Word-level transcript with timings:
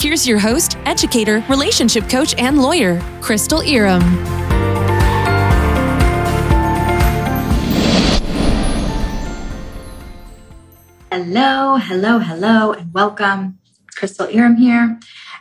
Here's 0.00 0.26
your 0.26 0.38
host, 0.38 0.78
educator, 0.84 1.44
relationship 1.48 2.08
coach, 2.08 2.34
and 2.38 2.62
lawyer, 2.62 3.02
Crystal 3.20 3.60
Irom. 3.60 4.02
Hello, 11.10 11.76
hello, 11.76 12.18
hello, 12.20 12.72
and 12.72 12.94
welcome. 12.94 13.58
Crystal 13.94 14.28
Irom 14.28 14.56
here. 14.56 15.00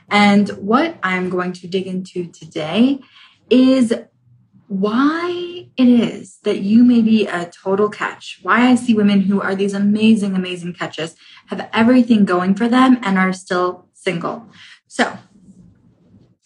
And 0.09 0.49
what 0.49 0.97
I'm 1.03 1.29
going 1.29 1.53
to 1.53 1.67
dig 1.67 1.85
into 1.85 2.27
today 2.31 2.99
is 3.49 3.93
why 4.67 5.67
it 5.77 5.87
is 5.87 6.39
that 6.43 6.59
you 6.59 6.83
may 6.83 7.01
be 7.01 7.27
a 7.27 7.45
total 7.45 7.89
catch. 7.89 8.39
Why 8.41 8.67
I 8.69 8.75
see 8.75 8.93
women 8.93 9.21
who 9.21 9.41
are 9.41 9.55
these 9.55 9.73
amazing, 9.73 10.35
amazing 10.35 10.73
catches, 10.73 11.15
have 11.47 11.69
everything 11.71 12.25
going 12.25 12.55
for 12.55 12.67
them, 12.67 12.97
and 13.03 13.17
are 13.17 13.31
still 13.31 13.86
single. 14.07 14.47
So 14.87 15.03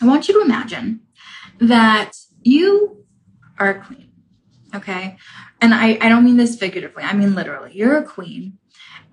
I 0.02 0.06
want 0.08 0.28
you 0.28 0.34
to 0.34 0.42
imagine 0.42 1.02
that 1.60 2.14
you 2.42 3.06
are 3.60 3.70
a 3.70 3.86
queen, 3.86 4.10
okay? 4.74 5.18
And 5.62 5.72
I, 5.72 6.00
I 6.02 6.10
don't 6.10 6.26
mean 6.26 6.38
this 6.38 6.56
figuratively, 6.58 7.04
I 7.04 7.14
mean 7.14 7.36
literally. 7.36 7.72
You're 7.76 7.98
a 7.98 8.04
queen 8.04 8.58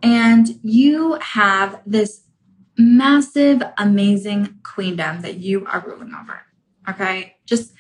and 0.03 0.49
you 0.63 1.19
have 1.21 1.83
this 1.85 2.23
massive, 2.79 3.63
amazing 3.77 4.61
queendom 4.63 5.21
that 5.21 5.37
you 5.41 5.67
are 5.67 5.85
ruling 5.87 6.15
over, 6.19 6.41
okay? 6.89 7.37
Just, 7.45 7.75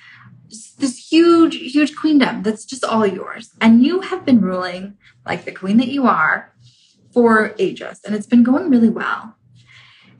just 0.48 0.78
this 0.80 0.98
huge, 1.10 1.56
huge 1.56 1.96
queendom 1.96 2.42
that's 2.42 2.66
just 2.66 2.84
all 2.84 3.06
yours. 3.06 3.52
And 3.58 3.82
you 3.86 4.02
have 4.02 4.26
been 4.26 4.42
ruling 4.42 4.98
like 5.24 5.46
the 5.46 5.52
queen 5.52 5.78
that 5.78 5.88
you 5.88 6.06
are 6.06 6.52
for 7.14 7.54
ages, 7.58 8.00
and 8.04 8.14
it's 8.14 8.26
been 8.26 8.42
going 8.42 8.68
really 8.68 8.90
well. 8.90 9.37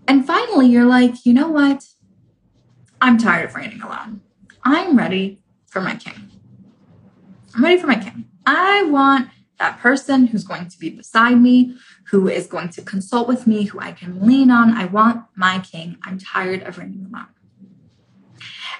And 0.08 0.26
finally, 0.26 0.66
you're 0.66 0.86
like, 0.86 1.26
you 1.26 1.34
know 1.34 1.48
what? 1.48 1.84
I'm 3.00 3.18
tired 3.18 3.50
of 3.50 3.54
reigning 3.54 3.82
alone. 3.82 4.22
I'm 4.64 4.96
ready 4.96 5.40
for 5.66 5.82
my 5.82 5.94
king. 5.94 6.30
I'm 7.54 7.62
ready 7.62 7.78
for 7.78 7.86
my 7.86 7.96
king. 7.96 8.24
I 8.46 8.84
want 8.84 9.28
that 9.58 9.78
person 9.78 10.28
who's 10.28 10.44
going 10.44 10.68
to 10.68 10.78
be 10.78 10.88
beside 10.88 11.40
me, 11.40 11.76
who 12.10 12.26
is 12.26 12.46
going 12.46 12.70
to 12.70 12.82
consult 12.82 13.28
with 13.28 13.46
me, 13.46 13.64
who 13.64 13.78
I 13.80 13.92
can 13.92 14.26
lean 14.26 14.50
on. 14.50 14.70
I 14.70 14.86
want 14.86 15.26
my 15.36 15.58
king. 15.58 15.98
I'm 16.04 16.18
tired 16.18 16.62
of 16.62 16.78
reigning 16.78 17.06
alone. 17.12 17.26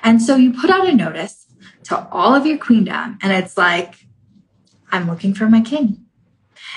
And 0.03 0.23
so 0.23 0.37
you 0.37 0.53
put 0.53 0.71
out 0.71 0.89
a 0.89 0.95
notice 0.95 1.47
to 1.85 2.09
all 2.09 2.35
of 2.35 2.47
your 2.47 2.59
queendom, 2.59 3.19
and 3.21 3.33
it's 3.33 3.59
like, 3.59 4.07
I'm 4.91 5.09
looking 5.09 5.35
for 5.35 5.49
my 5.49 5.61
king. 5.61 6.07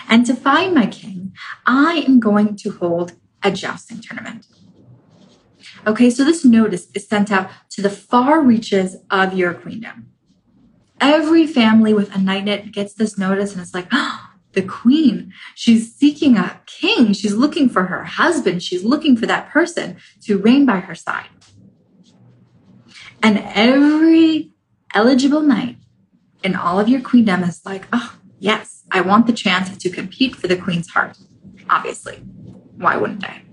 And 0.09 0.25
to 0.25 0.35
find 0.35 0.73
my 0.73 0.87
king, 0.87 1.33
I 1.65 2.03
am 2.07 2.19
going 2.19 2.55
to 2.57 2.71
hold 2.71 3.13
a 3.43 3.51
jousting 3.51 4.01
tournament. 4.01 4.47
Okay, 5.85 6.09
so 6.09 6.23
this 6.23 6.45
notice 6.45 6.87
is 6.93 7.07
sent 7.07 7.31
out 7.31 7.49
to 7.71 7.81
the 7.81 7.89
far 7.89 8.41
reaches 8.41 8.97
of 9.09 9.33
your 9.33 9.53
queendom. 9.53 10.11
Every 10.99 11.47
family 11.47 11.93
with 11.93 12.13
a 12.15 12.19
knight 12.19 12.43
in 12.43 12.49
it 12.49 12.71
gets 12.71 12.93
this 12.93 13.17
notice, 13.17 13.53
and 13.53 13.61
it's 13.61 13.73
like, 13.73 13.87
oh, 13.91 14.29
the 14.53 14.61
queen, 14.61 15.33
she's 15.55 15.95
seeking 15.95 16.37
a 16.37 16.61
king. 16.65 17.13
She's 17.13 17.33
looking 17.33 17.69
for 17.69 17.85
her 17.85 18.03
husband. 18.03 18.61
She's 18.61 18.83
looking 18.83 19.17
for 19.17 19.25
that 19.25 19.49
person 19.49 19.97
to 20.23 20.37
reign 20.37 20.65
by 20.65 20.81
her 20.81 20.95
side. 20.95 21.29
And 23.23 23.39
every 23.39 24.51
eligible 24.93 25.41
knight 25.41 25.77
in 26.43 26.55
all 26.55 26.79
of 26.79 26.89
your 26.89 27.01
queendom 27.01 27.43
is 27.43 27.61
like, 27.65 27.85
oh, 27.93 28.17
yes, 28.39 28.83
I 28.91 29.01
want 29.01 29.25
the 29.25 29.33
chance 29.33 29.75
to 29.77 29.89
compete 29.89 30.35
for 30.35 30.47
the 30.47 30.57
queen's 30.57 30.89
heart, 30.89 31.17
obviously. 31.69 32.21
Why 32.81 32.97
wouldn't 32.97 33.23
I? 33.23 33.43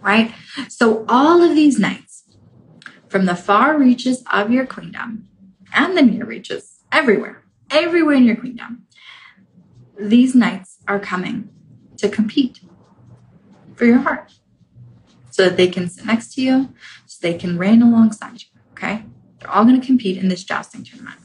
Right? 0.00 0.32
So, 0.68 1.04
all 1.08 1.42
of 1.42 1.54
these 1.54 1.78
knights 1.78 2.24
from 3.08 3.26
the 3.26 3.36
far 3.36 3.78
reaches 3.78 4.24
of 4.32 4.50
your 4.50 4.66
queendom 4.66 5.28
and 5.72 5.96
the 5.96 6.02
near 6.02 6.24
reaches, 6.24 6.82
everywhere, 6.90 7.44
everywhere 7.70 8.16
in 8.16 8.24
your 8.24 8.36
queendom, 8.36 8.86
these 9.98 10.34
knights 10.34 10.78
are 10.88 10.98
coming 10.98 11.50
to 11.98 12.08
compete 12.08 12.60
for 13.76 13.84
your 13.84 13.98
heart 13.98 14.32
so 15.30 15.44
that 15.44 15.56
they 15.56 15.68
can 15.68 15.88
sit 15.88 16.04
next 16.04 16.34
to 16.34 16.42
you, 16.42 16.74
so 17.06 17.18
they 17.22 17.38
can 17.38 17.56
reign 17.56 17.82
alongside 17.82 18.42
you. 18.42 18.48
Okay? 18.72 19.04
They're 19.38 19.50
all 19.50 19.64
going 19.64 19.80
to 19.80 19.86
compete 19.86 20.18
in 20.18 20.28
this 20.28 20.42
jousting 20.42 20.82
tournament. 20.82 21.20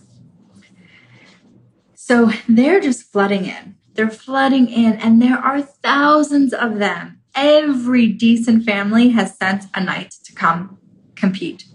So 1.95 2.31
they're 2.47 2.79
just 2.79 3.11
flooding 3.11 3.45
in. 3.45 3.75
They're 3.95 4.09
flooding 4.09 4.69
in, 4.69 4.93
and 4.93 5.21
there 5.21 5.37
are 5.37 5.61
thousands 5.61 6.53
of 6.53 6.79
them. 6.79 7.21
Every 7.33 8.07
decent 8.07 8.63
family 8.63 9.09
has 9.09 9.37
sent 9.37 9.65
a 9.73 9.81
knight 9.81 10.11
to 10.23 10.33
come 10.33 10.77
compete 11.15 11.65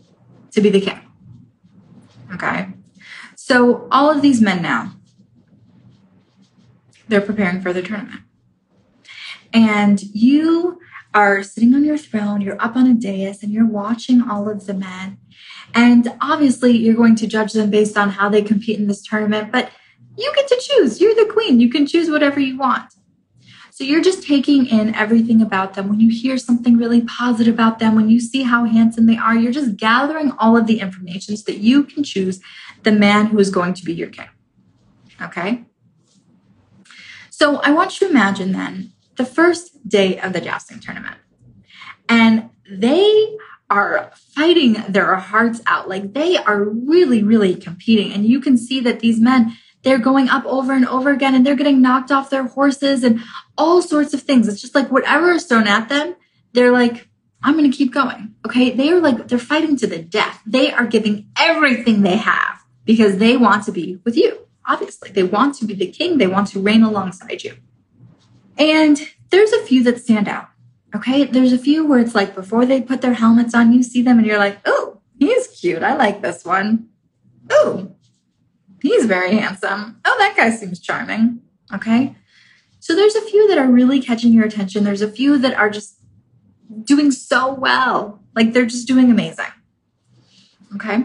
to 0.53 0.60
be 0.60 0.70
the 0.70 0.81
king. 0.81 1.00
Okay. 2.34 2.69
So 3.36 3.88
all 3.91 4.10
of 4.10 4.22
these 4.22 4.41
men 4.41 4.62
now, 4.62 4.92
they're 7.08 7.20
preparing 7.20 7.60
for 7.60 7.72
the 7.72 7.82
tournament. 7.82 8.20
And 9.52 10.00
you 10.02 10.78
are 11.12 11.42
sitting 11.42 11.75
on 11.75 11.84
your 11.84 11.98
throne, 11.98 12.41
you're 12.41 12.62
up 12.62 12.76
on 12.76 12.87
a 12.87 12.94
dais, 12.94 13.42
and 13.42 13.50
you're 13.50 13.66
watching 13.66 14.22
all 14.22 14.48
of 14.48 14.66
the 14.66 14.75
men. 14.75 15.19
And 15.75 16.12
obviously, 16.20 16.76
you're 16.76 16.94
going 16.94 17.16
to 17.16 17.26
judge 17.26 17.52
them 17.52 17.70
based 17.70 17.97
on 17.97 18.10
how 18.10 18.28
they 18.28 18.42
compete 18.42 18.78
in 18.78 18.87
this 18.87 19.02
tournament, 19.02 19.50
but 19.50 19.70
you 20.20 20.32
get 20.34 20.48
to 20.48 20.60
choose. 20.60 21.00
You're 21.00 21.14
the 21.14 21.31
queen. 21.32 21.60
You 21.60 21.70
can 21.70 21.86
choose 21.86 22.10
whatever 22.10 22.41
you 22.41 22.58
want. 22.58 22.92
So 23.70 23.84
you're 23.84 24.03
just 24.03 24.26
taking 24.26 24.66
in 24.66 24.94
everything 24.94 25.41
about 25.41 25.72
them. 25.72 25.88
When 25.88 26.00
you 26.00 26.10
hear 26.10 26.36
something 26.36 26.76
really 26.76 27.00
positive 27.00 27.54
about 27.54 27.78
them, 27.78 27.94
when 27.94 28.10
you 28.10 28.20
see 28.20 28.42
how 28.42 28.64
handsome 28.64 29.06
they 29.06 29.16
are, 29.16 29.34
you're 29.34 29.53
just 29.53 29.76
gathering 29.76 30.32
all 30.38 30.56
of 30.56 30.66
the 30.66 30.81
information 30.81 31.36
so 31.36 31.50
that 31.50 31.58
you 31.58 31.84
can 31.84 32.04
choose 32.04 32.41
the 32.82 32.92
man 32.92 33.26
who 33.26 33.38
is 33.38 33.48
going 33.48 33.72
to 33.75 33.84
be 33.84 33.94
your 33.94 34.10
king. 34.10 34.28
Okay? 35.22 35.64
So 37.31 37.56
I 37.58 37.70
want 37.70 38.00
you 38.00 38.06
to 38.06 38.12
imagine 38.12 38.52
then 38.52 38.92
the 39.16 39.25
first 39.25 39.88
day 39.88 40.20
of 40.20 40.34
the 40.34 40.42
jousting 40.42 40.78
tournament. 40.78 41.16
And 42.06 42.50
they 42.70 43.38
are 43.70 44.10
fighting 44.14 44.84
their 44.88 45.14
hearts 45.16 45.62
out. 45.66 45.88
Like 45.88 46.12
they 46.12 46.37
are 46.37 46.62
really, 46.62 47.22
really 47.22 47.54
competing. 47.54 48.12
And 48.12 48.26
you 48.26 48.41
can 48.41 48.58
see 48.58 48.81
that 48.81 49.00
these 49.00 49.20
men, 49.20 49.56
they're 49.83 49.99
going 49.99 50.29
up 50.29 50.45
over 50.45 50.73
and 50.73 50.87
over 50.87 51.11
again 51.11 51.35
and 51.35 51.47
they're 51.47 51.57
getting 51.57 51.81
knocked 51.81 52.11
off 52.11 52.31
their 52.31 52.47
horses 52.47 53.03
and 53.03 53.21
all 53.57 53.81
sorts 53.81 54.13
of 54.13 54.23
things. 54.23 54.49
It's 54.49 54.61
just 54.61 54.75
like 54.75 54.91
whatever 54.91 55.31
is 55.33 55.47
thrown 55.47 55.67
at 55.67 55.89
them, 55.89 56.17
they're 56.53 56.73
like, 56.73 57.09
I'm 57.43 57.57
going 57.57 57.71
to 57.71 57.77
keep 57.77 57.93
going. 57.93 58.35
Okay. 58.47 58.71
They 58.71 58.91
are 58.91 59.01
like, 59.01 59.29
they're 59.29 59.39
fighting 59.39 59.77
to 59.79 59.87
the 59.87 59.99
death. 59.99 60.43
They 60.47 60.71
are 60.73 60.87
giving 60.87 61.29
everything 61.39 62.03
they 62.03 62.17
have 62.17 62.63
because 62.85 63.17
they 63.17 63.37
want 63.37 63.65
to 63.65 63.73
be 63.73 63.99
with 64.05 64.17
you. 64.17 64.47
Obviously, 64.67 65.11
they 65.11 65.23
want 65.23 65.57
to 65.57 65.65
be 65.65 65.75
the 65.75 65.91
king. 65.91 66.19
They 66.19 66.27
want 66.27 66.49
to 66.49 66.61
reign 66.61 66.83
alongside 66.83 67.43
you. 67.43 67.57
And 68.59 69.01
there's 69.31 69.53
a 69.53 69.62
few 69.62 69.83
that 69.85 70.01
stand 70.01 70.29
out. 70.29 70.49
Okay. 70.95 71.25
There's 71.25 71.55
a 71.55 71.59
few 71.59 71.87
where 71.87 71.99
it's 71.99 72.15
like 72.15 72.35
before 72.35 72.67
they 72.67 72.83
put 72.83 73.00
their 73.00 73.15
helmets 73.15 73.55
on, 73.55 73.73
you 73.73 73.83
see 73.83 74.03
them 74.03 74.19
and 74.19 74.26
you're 74.26 74.38
like, 74.38 74.59
oh, 74.67 75.00
he's 75.19 75.47
cute. 75.47 75.83
I 75.83 75.97
like 75.97 76.21
this 76.21 76.44
one. 76.44 76.88
Oh, 77.49 77.97
He's 78.82 79.06
very 79.06 79.37
handsome. 79.37 80.00
Oh, 80.05 80.17
that 80.19 80.37
guy 80.37 80.50
seems 80.50 80.81
charming. 80.81 81.41
Okay. 81.73 82.17
So 82.79 82.94
there's 82.94 83.15
a 83.15 83.21
few 83.23 83.47
that 83.49 83.59
are 83.59 83.71
really 83.71 84.00
catching 84.00 84.32
your 84.32 84.44
attention. 84.44 84.85
There's 84.85 85.03
a 85.03 85.11
few 85.11 85.38
that 85.38 85.55
are 85.55 85.71
just 85.71 85.99
doing 86.85 87.11
so 87.11 87.53
well. 87.53 88.23
Like 88.35 88.53
they're 88.53 88.67
just 88.67 88.88
doing 88.88 89.11
amazing. 89.11 89.44
Okay. 90.75 91.05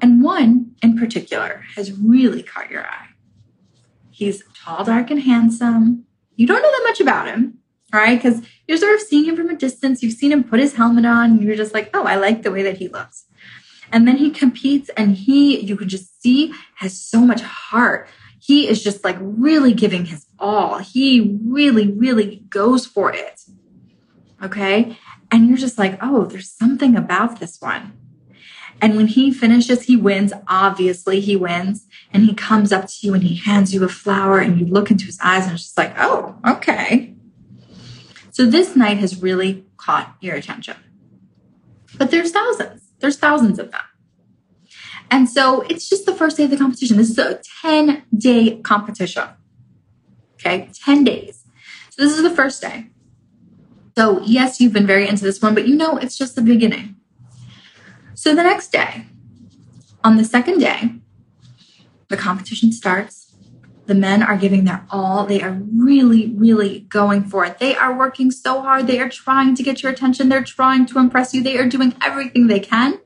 And 0.00 0.22
one 0.22 0.74
in 0.82 0.98
particular 0.98 1.64
has 1.76 1.92
really 1.92 2.42
caught 2.42 2.70
your 2.70 2.84
eye. 2.84 3.08
He's 4.10 4.42
tall, 4.54 4.84
dark, 4.84 5.10
and 5.10 5.20
handsome. 5.20 6.04
You 6.36 6.46
don't 6.46 6.62
know 6.62 6.70
that 6.70 6.84
much 6.84 7.00
about 7.00 7.26
him, 7.26 7.58
right? 7.92 8.16
Because 8.16 8.42
you're 8.66 8.78
sort 8.78 8.94
of 8.94 9.00
seeing 9.00 9.24
him 9.24 9.36
from 9.36 9.50
a 9.50 9.56
distance. 9.56 10.02
You've 10.02 10.14
seen 10.14 10.32
him 10.32 10.44
put 10.44 10.60
his 10.60 10.74
helmet 10.74 11.04
on, 11.04 11.32
and 11.32 11.42
you're 11.42 11.56
just 11.56 11.74
like, 11.74 11.90
oh, 11.94 12.04
I 12.04 12.16
like 12.16 12.42
the 12.42 12.50
way 12.50 12.62
that 12.62 12.78
he 12.78 12.88
looks. 12.88 13.24
And 13.92 14.06
then 14.08 14.16
he 14.16 14.30
competes 14.30 14.88
and 14.90 15.16
he, 15.16 15.60
you 15.60 15.76
can 15.76 15.88
just 15.88 16.20
see, 16.22 16.52
has 16.76 17.00
so 17.00 17.20
much 17.20 17.42
heart. 17.42 18.08
He 18.38 18.68
is 18.68 18.82
just 18.82 19.04
like 19.04 19.16
really 19.20 19.72
giving 19.72 20.06
his 20.06 20.26
all. 20.38 20.78
He 20.78 21.38
really, 21.44 21.90
really 21.90 22.44
goes 22.48 22.86
for 22.86 23.12
it. 23.12 23.42
Okay. 24.42 24.98
And 25.30 25.48
you're 25.48 25.56
just 25.56 25.78
like, 25.78 25.98
oh, 26.02 26.26
there's 26.26 26.50
something 26.50 26.96
about 26.96 27.40
this 27.40 27.60
one. 27.60 27.92
And 28.80 28.96
when 28.96 29.06
he 29.06 29.32
finishes, 29.32 29.84
he 29.84 29.96
wins. 29.96 30.32
Obviously, 30.48 31.20
he 31.20 31.36
wins. 31.36 31.86
And 32.12 32.24
he 32.24 32.34
comes 32.34 32.72
up 32.72 32.88
to 32.88 32.94
you 33.06 33.14
and 33.14 33.22
he 33.22 33.36
hands 33.36 33.72
you 33.72 33.82
a 33.84 33.88
flower, 33.88 34.38
and 34.40 34.58
you 34.58 34.66
look 34.66 34.90
into 34.90 35.06
his 35.06 35.18
eyes, 35.22 35.44
and 35.44 35.54
it's 35.54 35.62
just 35.62 35.78
like, 35.78 35.94
oh, 35.96 36.36
okay. 36.46 37.14
So 38.30 38.46
this 38.46 38.76
knight 38.76 38.98
has 38.98 39.22
really 39.22 39.64
caught 39.76 40.16
your 40.20 40.34
attention. 40.34 40.76
But 41.96 42.10
there's 42.10 42.32
thousands, 42.32 42.83
there's 43.04 43.18
thousands 43.18 43.58
of 43.58 43.70
them. 43.70 43.82
And 45.10 45.28
so 45.28 45.60
it's 45.68 45.90
just 45.90 46.06
the 46.06 46.14
first 46.14 46.38
day 46.38 46.44
of 46.44 46.50
the 46.50 46.56
competition. 46.56 46.96
This 46.96 47.10
is 47.10 47.18
a 47.18 47.38
10 47.60 48.02
day 48.16 48.60
competition. 48.62 49.24
Okay, 50.34 50.70
10 50.82 51.04
days. 51.04 51.44
So 51.90 52.02
this 52.02 52.16
is 52.16 52.22
the 52.22 52.30
first 52.30 52.62
day. 52.62 52.86
So, 53.94 54.22
yes, 54.22 54.58
you've 54.58 54.72
been 54.72 54.86
very 54.86 55.06
into 55.06 55.22
this 55.22 55.42
one, 55.42 55.54
but 55.54 55.68
you 55.68 55.76
know 55.76 55.98
it's 55.98 56.16
just 56.16 56.34
the 56.34 56.40
beginning. 56.40 56.96
So, 58.14 58.34
the 58.34 58.42
next 58.42 58.72
day, 58.72 59.04
on 60.02 60.16
the 60.16 60.24
second 60.24 60.58
day, 60.58 60.94
the 62.08 62.16
competition 62.16 62.72
starts. 62.72 63.23
The 63.86 63.94
men 63.94 64.22
are 64.22 64.36
giving 64.36 64.64
their 64.64 64.86
all. 64.90 65.26
They 65.26 65.42
are 65.42 65.60
really, 65.72 66.32
really 66.36 66.80
going 66.80 67.24
for 67.24 67.44
it. 67.44 67.58
They 67.58 67.76
are 67.76 67.96
working 67.96 68.30
so 68.30 68.62
hard. 68.62 68.86
They 68.86 68.98
are 68.98 69.10
trying 69.10 69.54
to 69.56 69.62
get 69.62 69.82
your 69.82 69.92
attention. 69.92 70.28
They're 70.28 70.42
trying 70.42 70.86
to 70.86 70.98
impress 70.98 71.34
you. 71.34 71.42
They 71.42 71.58
are 71.58 71.68
doing 71.68 71.94
everything 72.02 72.46
they 72.46 72.60
can 72.60 72.98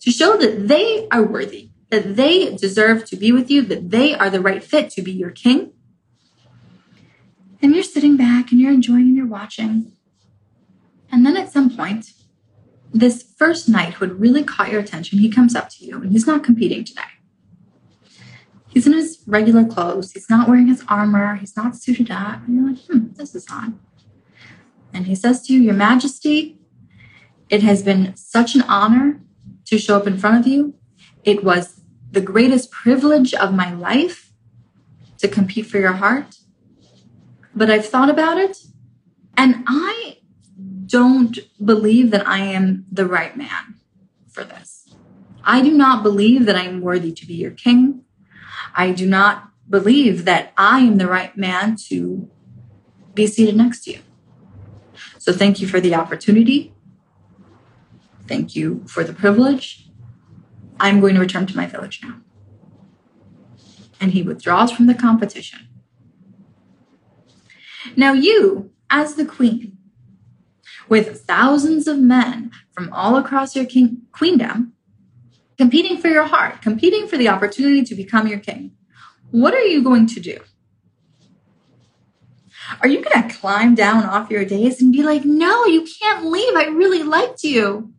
to 0.00 0.10
show 0.10 0.36
that 0.36 0.68
they 0.68 1.08
are 1.10 1.24
worthy, 1.24 1.70
that 1.90 2.16
they 2.16 2.54
deserve 2.56 3.04
to 3.06 3.16
be 3.16 3.32
with 3.32 3.50
you, 3.50 3.62
that 3.62 3.90
they 3.90 4.14
are 4.14 4.30
the 4.30 4.40
right 4.40 4.62
fit 4.62 4.90
to 4.90 5.02
be 5.02 5.12
your 5.12 5.30
king. 5.30 5.72
And 7.60 7.74
you're 7.74 7.84
sitting 7.84 8.16
back 8.16 8.50
and 8.50 8.60
you're 8.60 8.72
enjoying 8.72 9.02
and 9.02 9.16
you're 9.16 9.26
watching. 9.26 9.92
And 11.10 11.26
then 11.26 11.36
at 11.36 11.52
some 11.52 11.76
point, 11.76 12.12
this 12.92 13.22
first 13.22 13.68
knight 13.68 13.94
who 13.94 14.04
had 14.06 14.20
really 14.20 14.42
caught 14.42 14.70
your 14.70 14.80
attention, 14.80 15.18
he 15.18 15.30
comes 15.30 15.54
up 15.54 15.68
to 15.70 15.84
you 15.84 16.00
and 16.00 16.12
he's 16.12 16.26
not 16.26 16.44
competing 16.44 16.84
today. 16.84 17.02
He's 18.72 18.86
in 18.86 18.94
his 18.94 19.22
regular 19.26 19.64
clothes. 19.64 20.12
He's 20.12 20.30
not 20.30 20.48
wearing 20.48 20.68
his 20.68 20.82
armor. 20.88 21.36
He's 21.36 21.56
not 21.56 21.76
suited 21.76 22.10
up. 22.10 22.46
And 22.46 22.54
you're 22.54 22.68
like, 22.70 22.84
hmm, 22.86 23.12
this 23.12 23.34
is 23.34 23.46
odd. 23.50 23.78
And 24.94 25.06
he 25.06 25.14
says 25.14 25.46
to 25.46 25.52
you, 25.52 25.60
Your 25.60 25.74
Majesty, 25.74 26.58
it 27.50 27.62
has 27.62 27.82
been 27.82 28.16
such 28.16 28.54
an 28.54 28.62
honor 28.62 29.20
to 29.66 29.78
show 29.78 29.96
up 29.96 30.06
in 30.06 30.16
front 30.16 30.40
of 30.40 30.46
you. 30.46 30.74
It 31.22 31.44
was 31.44 31.82
the 32.10 32.20
greatest 32.20 32.70
privilege 32.70 33.34
of 33.34 33.54
my 33.54 33.72
life 33.72 34.32
to 35.18 35.28
compete 35.28 35.66
for 35.66 35.78
your 35.78 35.92
heart. 35.92 36.36
But 37.54 37.70
I've 37.70 37.86
thought 37.86 38.08
about 38.08 38.38
it 38.38 38.56
and 39.36 39.64
I 39.66 40.18
don't 40.86 41.38
believe 41.64 42.10
that 42.10 42.26
I 42.26 42.38
am 42.38 42.86
the 42.90 43.06
right 43.06 43.36
man 43.36 43.76
for 44.28 44.44
this. 44.44 44.94
I 45.44 45.62
do 45.62 45.72
not 45.72 46.02
believe 46.02 46.46
that 46.46 46.56
I 46.56 46.64
am 46.64 46.80
worthy 46.80 47.12
to 47.12 47.26
be 47.26 47.34
your 47.34 47.50
king. 47.50 48.04
I 48.74 48.92
do 48.92 49.06
not 49.06 49.50
believe 49.68 50.24
that 50.24 50.52
I 50.56 50.80
am 50.80 50.98
the 50.98 51.06
right 51.06 51.36
man 51.36 51.76
to 51.88 52.28
be 53.14 53.26
seated 53.26 53.56
next 53.56 53.84
to 53.84 53.92
you. 53.92 53.98
So 55.18 55.32
thank 55.32 55.60
you 55.60 55.68
for 55.68 55.80
the 55.80 55.94
opportunity. 55.94 56.74
Thank 58.26 58.56
you 58.56 58.84
for 58.86 59.04
the 59.04 59.12
privilege. 59.12 59.88
I'm 60.80 61.00
going 61.00 61.14
to 61.14 61.20
return 61.20 61.46
to 61.46 61.56
my 61.56 61.66
village 61.66 62.00
now. 62.02 62.20
And 64.00 64.12
he 64.12 64.22
withdraws 64.22 64.72
from 64.72 64.86
the 64.86 64.94
competition. 64.94 65.68
Now, 67.96 68.12
you, 68.12 68.72
as 68.90 69.14
the 69.14 69.24
queen, 69.24 69.76
with 70.88 71.22
thousands 71.22 71.86
of 71.86 71.98
men 71.98 72.50
from 72.72 72.92
all 72.92 73.16
across 73.16 73.54
your 73.54 73.64
king- 73.64 74.02
queendom 74.12 74.72
competing 75.58 75.98
for 75.98 76.08
your 76.08 76.24
heart, 76.24 76.62
competing 76.62 77.06
for 77.06 77.16
the 77.16 77.28
opportunity 77.28 77.82
to 77.82 77.94
become 77.94 78.26
your 78.26 78.38
king, 78.38 78.72
what 79.30 79.54
are 79.54 79.64
you 79.64 79.82
going 79.82 80.06
to 80.08 80.20
do? 80.20 80.38
Are 82.80 82.88
you 82.88 83.02
going 83.02 83.28
to 83.28 83.34
climb 83.34 83.74
down 83.74 84.04
off 84.04 84.30
your 84.30 84.44
dais 84.44 84.80
and 84.80 84.92
be 84.92 85.02
like, 85.02 85.24
no, 85.24 85.66
you 85.66 85.86
can't 86.00 86.24
leave. 86.26 86.54
I 86.54 86.66
really 86.66 87.02
liked 87.02 87.44
you. 87.44 87.92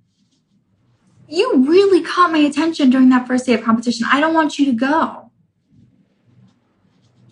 You 1.28 1.66
really 1.66 2.02
caught 2.04 2.32
my 2.32 2.40
attention 2.40 2.90
during 2.90 3.10
that 3.10 3.28
first 3.28 3.46
day 3.46 3.54
of 3.54 3.64
competition. 3.64 4.08
I 4.12 4.20
don't 4.20 4.34
want 4.34 4.60
you 4.60 4.66
to 4.68 4.74
go. 4.74 5.32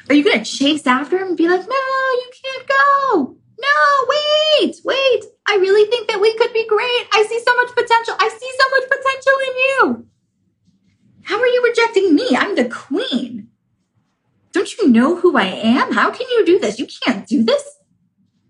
Are 0.09 0.15
you 0.15 0.23
going 0.23 0.43
to 0.43 0.45
chase 0.45 0.85
after 0.85 1.17
him 1.17 1.29
and 1.29 1.37
be 1.37 1.47
like, 1.47 1.61
no, 1.61 1.65
you 1.67 2.31
can't 2.43 2.67
go? 2.67 3.37
No, 3.59 4.07
wait, 4.09 4.75
wait. 4.83 5.23
I 5.47 5.55
really 5.55 5.89
think 5.89 6.07
that 6.07 6.19
we 6.19 6.35
could 6.35 6.51
be 6.53 6.67
great. 6.67 7.07
I 7.13 7.25
see 7.29 7.39
so 7.45 7.55
much 7.55 7.69
potential. 7.69 8.15
I 8.19 8.29
see 8.29 8.51
so 8.59 8.69
much 8.71 8.89
potential 8.89 9.33
in 9.47 9.57
you. 9.57 10.07
How 11.23 11.39
are 11.39 11.47
you 11.47 11.63
rejecting 11.63 12.15
me? 12.15 12.35
I'm 12.35 12.55
the 12.55 12.67
queen. 12.67 13.49
Don't 14.51 14.71
you 14.71 14.80
know 14.91 15.15
who 15.15 15.37
I 15.37 15.45
am? 15.45 15.93
How 15.93 16.11
can 16.11 16.27
you 16.29 16.45
do 16.45 16.59
this? 16.59 16.79
You 16.79 16.87
can't 17.05 17.27
do 17.27 17.43
this. 17.43 17.63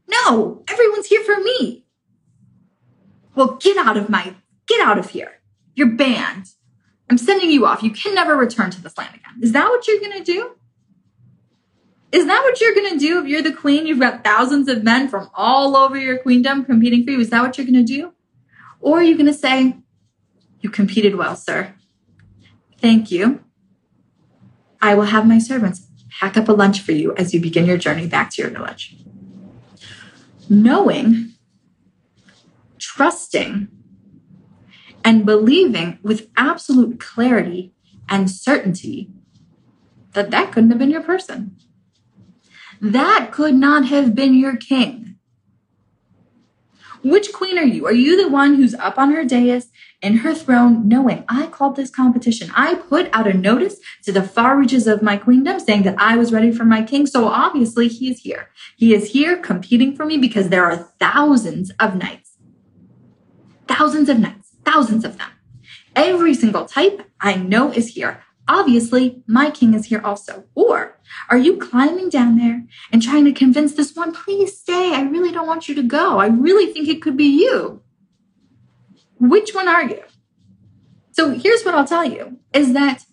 No, 0.10 0.64
everyone's 0.68 1.08
here 1.08 1.24
for 1.24 1.40
me. 1.40 1.86
Well, 3.36 3.58
get 3.62 3.78
out 3.78 3.98
of 3.98 4.10
my, 4.10 4.36
get 4.68 4.82
out 4.82 4.98
of 4.98 5.12
here. 5.12 5.42
You're 5.74 5.96
banned. 5.96 6.48
I'm 7.10 7.18
sending 7.18 7.50
you 7.50 7.66
off. 7.66 7.84
You 7.84 7.92
can 7.92 8.14
never 8.16 8.36
return 8.36 8.72
to 8.72 8.82
this 8.82 8.98
land 8.98 9.16
again. 9.16 9.42
Is 9.42 9.54
that 9.54 9.70
what 9.70 9.88
you're 9.88 10.00
going 10.00 10.18
to 10.18 10.24
do? 10.24 10.52
Is 12.12 12.26
that 12.26 12.42
what 12.44 12.60
you're 12.60 12.76
going 12.76 12.94
to 12.94 13.00
do 13.00 13.20
if 13.20 13.28
you're 13.28 13.42
the 13.42 13.54
queen? 13.54 13.88
You've 13.88 14.00
got 14.00 14.24
thousands 14.24 14.68
of 14.68 14.84
men 14.84 15.08
from 15.08 15.30
all 15.34 15.78
over 15.78 15.98
your 15.98 16.18
queendom 16.18 16.66
competing 16.66 17.06
for 17.06 17.12
you. 17.12 17.20
Is 17.20 17.30
that 17.30 17.42
what 17.42 17.58
you're 17.58 17.66
going 17.66 17.86
to 17.86 17.94
do? 17.94 18.14
Or 18.82 19.00
are 19.00 19.04
you 19.04 19.16
going 19.16 19.28
to 19.28 19.34
say, 19.34 19.78
You 20.60 20.70
competed 20.70 21.16
well, 21.16 21.36
sir. 21.36 21.74
Thank 22.80 23.12
you. 23.12 23.44
I 24.82 24.96
will 24.96 25.04
have 25.04 25.28
my 25.28 25.38
servants 25.38 25.88
pack 26.22 26.38
up 26.38 26.48
a 26.48 26.52
lunch 26.52 26.82
for 26.82 26.92
you 26.92 27.16
as 27.16 27.34
you 27.34 27.42
begin 27.42 27.66
your 27.66 27.78
journey 27.78 28.06
back 28.06 28.30
to 28.30 28.44
your 28.44 28.52
village. 28.52 28.96
Knowing, 30.48 31.32
trusting, 32.78 33.68
and 35.04 35.26
believing 35.26 35.98
with 36.04 36.30
absolute 36.38 37.00
clarity 37.00 37.74
and 38.08 38.30
certainty 38.30 39.10
that 40.12 40.30
that 40.30 40.52
couldn't 40.52 40.70
have 40.70 40.78
been 40.78 40.92
your 40.92 41.02
person. 41.02 41.58
That 42.80 43.30
could 43.32 43.56
not 43.56 43.86
have 43.86 44.14
been 44.14 44.36
your 44.36 44.58
king. 44.58 45.11
Which 47.04 47.34
queen 47.34 47.58
are 47.58 47.66
you? 47.66 47.88
Are 47.88 47.94
you 47.94 48.22
the 48.22 48.30
one 48.30 48.56
who's 48.56 48.76
up 48.76 49.00
on 49.00 49.12
her 49.12 49.24
dais 49.26 49.72
in 50.04 50.18
her 50.18 50.36
throne, 50.36 50.88
knowing 50.88 51.24
I 51.28 51.48
called 51.48 51.76
this 51.76 51.90
competition? 51.90 52.52
I 52.56 52.76
put 52.76 53.10
out 53.12 53.28
a 53.28 53.34
notice 53.34 53.78
to 54.04 54.12
the 54.12 54.22
far 54.22 54.56
reaches 54.58 54.86
of 54.86 55.02
my 55.02 55.18
queendom 55.18 55.60
saying 55.60 55.84
that 55.84 55.96
I 55.98 56.16
was 56.16 56.32
ready 56.32 56.52
for 56.52 56.64
my 56.64 56.84
king. 56.84 57.08
So 57.08 57.28
obviously 57.28 57.88
he 57.88 58.12
is 58.12 58.20
here. 58.20 58.50
He 58.78 58.94
is 58.94 59.12
here 59.12 59.38
competing 59.38 59.96
for 59.96 60.06
me 60.06 60.18
because 60.18 60.50
there 60.50 60.66
are 60.66 60.92
thousands 61.00 61.72
of 61.80 61.96
knights. 61.96 62.38
Thousands 63.68 64.08
of 64.08 64.20
knights, 64.20 64.56
thousands 64.64 65.04
of 65.04 65.18
them. 65.18 65.30
Every 65.96 66.36
single 66.36 66.66
type 66.66 67.02
I 67.20 67.36
know 67.36 67.72
is 67.72 67.96
here 67.96 68.24
obviously 68.52 69.24
my 69.28 69.50
king 69.50 69.74
is 69.74 69.86
here 69.86 70.02
also. 70.04 70.44
Or 70.54 71.00
are 71.30 71.38
you 71.38 71.58
climbing 71.58 72.10
down 72.10 72.38
there 72.38 72.64
and 72.92 73.02
trying 73.02 73.26
to 73.26 73.32
convince 73.32 73.74
this 73.74 73.96
one, 73.96 74.14
please 74.14 74.58
stay? 74.58 74.94
I 74.94 75.04
really 75.04 75.32
don't 75.32 75.48
want 75.48 75.70
you 75.70 75.76
to 75.76 75.84
go. 75.84 76.20
I 76.20 76.28
really 76.28 76.72
think 76.72 76.88
it 76.88 77.02
could 77.02 77.16
be 77.16 77.26
you. 77.26 77.82
Which 79.20 79.56
one 79.56 79.68
are 79.68 79.84
you? 79.84 80.04
So 81.12 81.32
here's 81.32 81.64
what 81.64 81.76
I'll 81.76 81.88
tell 81.88 82.06
you 82.06 82.40
is 82.54 82.74
that 82.74 83.06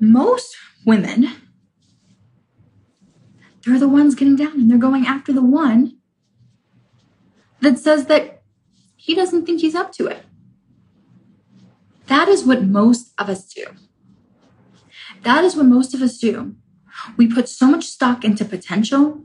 most 0.00 0.56
women, 0.84 1.30
they're 3.64 3.78
the 3.78 3.88
ones 3.88 4.14
getting 4.14 4.36
down 4.36 4.54
and 4.54 4.70
they're 4.70 4.78
going 4.78 5.06
after 5.06 5.32
the 5.32 5.42
one 5.42 5.98
that 7.60 7.78
says 7.78 8.06
that 8.06 8.42
he 8.96 9.14
doesn't 9.14 9.46
think 9.46 9.60
he's 9.60 9.74
up 9.74 9.92
to 9.92 10.06
it. 10.06 10.24
That 12.06 12.28
is 12.28 12.44
what 12.44 12.62
most 12.62 13.12
of 13.18 13.28
us 13.28 13.44
do. 13.52 13.66
That 15.22 15.44
is 15.44 15.56
what 15.56 15.66
most 15.66 15.94
of 15.94 16.02
us 16.02 16.18
do. 16.18 16.54
We 17.16 17.26
put 17.26 17.48
so 17.48 17.66
much 17.66 17.84
stock 17.86 18.24
into 18.24 18.44
potential, 18.44 19.24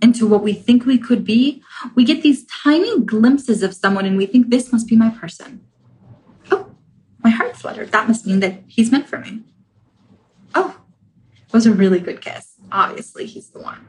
into 0.00 0.26
what 0.26 0.42
we 0.42 0.52
think 0.52 0.84
we 0.84 0.98
could 0.98 1.24
be. 1.24 1.62
We 1.94 2.04
get 2.04 2.22
these 2.22 2.46
tiny 2.46 3.00
glimpses 3.00 3.62
of 3.62 3.74
someone 3.74 4.06
and 4.06 4.16
we 4.16 4.26
think 4.26 4.48
this 4.48 4.72
must 4.72 4.88
be 4.88 4.96
my 4.96 5.10
person. 5.10 5.60
Oh, 6.50 6.74
my 7.22 7.30
heart 7.30 7.56
fluttered. 7.56 7.92
That 7.92 8.08
must 8.08 8.26
mean 8.26 8.40
that 8.40 8.62
he's 8.66 8.90
meant 8.90 9.08
for 9.08 9.18
me. 9.18 9.42
Oh, 10.54 10.80
it 11.46 11.52
was 11.52 11.66
a 11.66 11.72
really 11.72 12.00
good 12.00 12.20
kiss. 12.20 12.54
Obviously, 12.72 13.26
he's 13.26 13.50
the 13.50 13.60
one. 13.60 13.86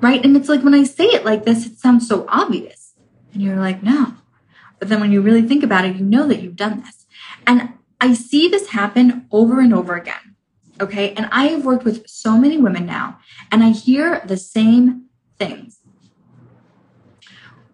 Right? 0.00 0.24
And 0.24 0.36
it's 0.36 0.48
like 0.48 0.62
when 0.62 0.74
I 0.74 0.84
say 0.84 1.06
it 1.06 1.24
like 1.24 1.44
this, 1.44 1.66
it 1.66 1.78
sounds 1.78 2.06
so 2.06 2.26
obvious. 2.28 2.94
And 3.32 3.42
you're 3.42 3.56
like, 3.56 3.82
no, 3.82 4.14
but 4.78 4.88
then 4.88 5.00
when 5.00 5.12
you 5.12 5.20
really 5.20 5.42
think 5.42 5.62
about 5.62 5.84
it, 5.84 5.96
you 5.96 6.04
know 6.04 6.26
that 6.26 6.40
you've 6.40 6.56
done 6.56 6.82
this. 6.82 7.06
And 7.46 7.74
I 8.00 8.14
see 8.14 8.48
this 8.48 8.68
happen 8.68 9.26
over 9.30 9.60
and 9.60 9.74
over 9.74 9.94
again. 9.96 10.36
Okay. 10.80 11.12
And 11.14 11.28
I 11.32 11.48
have 11.48 11.64
worked 11.64 11.84
with 11.84 12.08
so 12.08 12.38
many 12.38 12.56
women 12.56 12.86
now, 12.86 13.18
and 13.50 13.64
I 13.64 13.70
hear 13.70 14.22
the 14.24 14.36
same 14.36 15.06
things. 15.38 15.80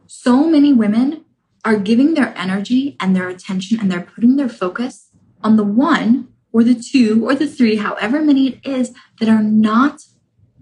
So 0.07 0.47
many 0.49 0.73
women 0.73 1.25
are 1.65 1.77
giving 1.77 2.15
their 2.15 2.37
energy 2.37 2.97
and 3.01 3.17
their 3.17 3.29
attention 3.29 3.81
and 3.81 3.91
they're 3.91 4.01
putting 4.01 4.37
their 4.37 4.49
focus 4.49 5.11
on 5.43 5.57
the 5.57 5.65
one 5.65 6.29
or 6.53 6.63
the 6.63 6.75
two 6.75 7.27
or 7.27 7.35
the 7.35 7.47
three, 7.47 7.77
however 7.77 8.23
many 8.23 8.49
it 8.49 8.61
is, 8.65 8.93
that 9.19 9.29
are 9.29 9.43
not 9.43 10.03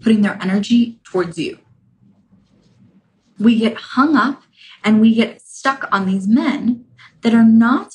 putting 0.01 0.21
their 0.21 0.37
energy 0.41 0.99
towards 1.03 1.37
you. 1.37 1.59
We 3.37 3.59
get 3.59 3.75
hung 3.75 4.15
up 4.15 4.43
and 4.83 4.99
we 4.99 5.13
get 5.13 5.42
stuck 5.63 5.87
on 5.93 6.05
these 6.05 6.27
men 6.27 6.83
that 7.21 7.33
are 7.33 7.45
not 7.45 7.93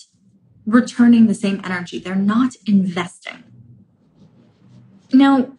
returning 0.65 1.27
the 1.27 1.35
same 1.35 1.61
energy. 1.63 1.99
They're 1.99 2.15
not 2.15 2.55
investing. 2.67 3.45
Now, 5.13 5.53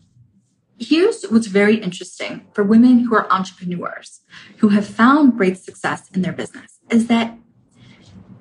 here's 0.79 1.21
what's 1.25 1.45
very 1.45 1.75
interesting 1.75 2.47
for 2.51 2.63
women 2.63 3.01
who 3.01 3.13
are 3.13 3.31
entrepreneurs 3.31 4.21
who 4.57 4.69
have 4.69 4.87
found 4.87 5.37
great 5.37 5.59
success 5.59 6.09
in 6.11 6.23
their 6.23 6.33
business 6.33 6.79
is 6.89 7.05
that 7.09 7.37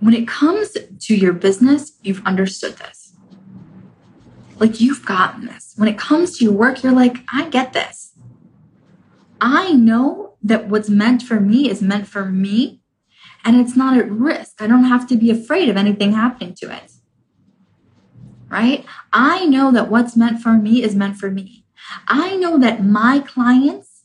when 0.01 0.15
it 0.15 0.27
comes 0.27 0.75
to 1.01 1.15
your 1.15 1.35
business, 1.35 1.99
you've 2.03 2.25
understood 2.25 2.79
this. 2.79 3.13
Like 4.59 4.81
you've 4.81 5.05
gotten 5.05 5.45
this. 5.45 5.75
When 5.77 5.91
it 5.91 5.99
comes 5.99 6.39
to 6.39 6.45
your 6.45 6.55
work, 6.55 6.83
you're 6.83 6.93
like, 7.05 7.19
I 7.31 7.51
get 7.51 7.75
this. 7.75 8.13
I 9.43 9.73
know 9.73 10.37
that 10.43 10.69
what's 10.71 10.89
meant 10.89 11.21
for 11.21 11.39
me 11.39 11.69
is 11.69 11.83
meant 11.83 12.09
for 12.09 12.25
me 12.25 12.81
and 13.45 13.57
it's 13.57 13.77
not 13.77 13.97
at 13.97 14.11
risk. 14.11 14.61
I 14.61 14.67
don't 14.67 14.85
have 14.85 15.07
to 15.09 15.17
be 15.17 15.31
afraid 15.31 15.69
of 15.69 15.77
anything 15.77 16.13
happening 16.13 16.55
to 16.57 16.75
it. 16.75 16.93
Right? 18.49 18.85
I 19.13 19.47
know 19.47 19.71
that 19.73 19.91
what's 19.91 20.17
meant 20.17 20.41
for 20.41 20.55
me 20.55 20.83
is 20.83 20.95
meant 20.95 21.17
for 21.17 21.31
me. 21.31 21.65
I 22.07 22.37
know 22.37 22.59
that 22.59 22.85
my 22.85 23.21
clients 23.21 24.03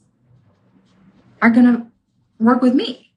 are 1.41 1.49
going 1.49 1.65
to 1.65 1.87
work 2.39 2.61
with 2.61 2.73
me. 2.73 3.13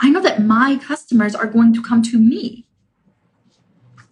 I 0.00 0.10
know 0.10 0.20
that 0.22 0.42
my 0.42 0.78
customers 0.82 1.34
are 1.34 1.46
going 1.46 1.74
to 1.74 1.82
come 1.82 2.02
to 2.02 2.18
me. 2.18 2.66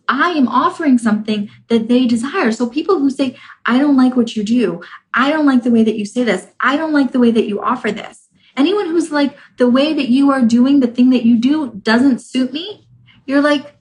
I 0.08 0.30
am 0.30 0.48
offering 0.48 0.98
something 0.98 1.50
that 1.68 1.88
they 1.88 2.06
desire. 2.06 2.52
So 2.52 2.68
people 2.68 2.98
who 2.98 3.10
say, 3.10 3.36
I 3.64 3.78
don't 3.78 3.96
like 3.96 4.16
what 4.16 4.36
you 4.36 4.44
do, 4.44 4.82
I 5.14 5.30
don't 5.30 5.46
like 5.46 5.62
the 5.62 5.70
way 5.70 5.82
that 5.82 5.96
you 5.96 6.04
say 6.04 6.22
this, 6.24 6.46
I 6.60 6.76
don't 6.76 6.92
like 6.92 7.12
the 7.12 7.18
way 7.18 7.30
that 7.30 7.46
you 7.46 7.60
offer 7.60 7.90
this. 7.90 8.25
Anyone 8.56 8.86
who's 8.86 9.10
like, 9.12 9.36
the 9.58 9.68
way 9.68 9.92
that 9.92 10.08
you 10.08 10.30
are 10.30 10.42
doing 10.42 10.80
the 10.80 10.86
thing 10.86 11.10
that 11.10 11.24
you 11.24 11.36
do 11.36 11.72
doesn't 11.72 12.20
suit 12.20 12.52
me, 12.52 12.88
you're 13.26 13.42
like, 13.42 13.76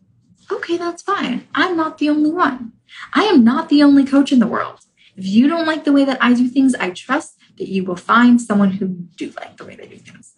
okay, 0.51 0.77
that's 0.77 1.01
fine. 1.01 1.47
I'm 1.55 1.77
not 1.77 1.97
the 1.97 2.09
only 2.09 2.31
one. 2.31 2.73
I 3.13 3.23
am 3.23 3.43
not 3.43 3.69
the 3.69 3.83
only 3.83 4.05
coach 4.05 4.31
in 4.31 4.39
the 4.39 4.47
world. 4.47 4.81
If 5.15 5.25
you 5.25 5.47
don't 5.47 5.65
like 5.65 5.85
the 5.85 5.93
way 5.93 6.03
that 6.03 6.21
I 6.21 6.33
do 6.33 6.47
things, 6.47 6.75
I 6.75 6.89
trust 6.89 7.37
that 7.57 7.69
you 7.69 7.85
will 7.85 7.95
find 7.95 8.41
someone 8.41 8.71
who 8.71 8.87
do 8.87 9.31
like 9.37 9.57
the 9.57 9.65
way 9.65 9.75
they 9.75 9.87
do 9.87 9.97
things. 9.97 10.33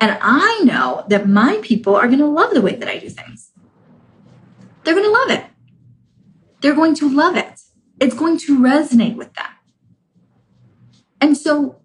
And 0.00 0.16
I 0.20 0.62
know 0.64 1.04
that 1.08 1.28
my 1.28 1.58
people 1.62 1.94
are 1.94 2.06
going 2.06 2.20
to 2.20 2.26
love 2.26 2.54
the 2.54 2.62
way 2.62 2.74
that 2.76 2.88
I 2.88 2.98
do 2.98 3.10
things. 3.10 3.50
They're 4.82 4.94
going 4.94 5.06
to 5.06 5.12
love 5.12 5.30
it. 5.30 5.44
They're 6.60 6.74
going 6.74 6.94
to 6.96 7.14
love 7.14 7.36
it. 7.36 7.60
It's 8.00 8.14
going 8.14 8.38
to 8.38 8.58
resonate 8.58 9.16
with 9.16 9.34
them. 9.34 9.46
And 11.20 11.36
so 11.36 11.80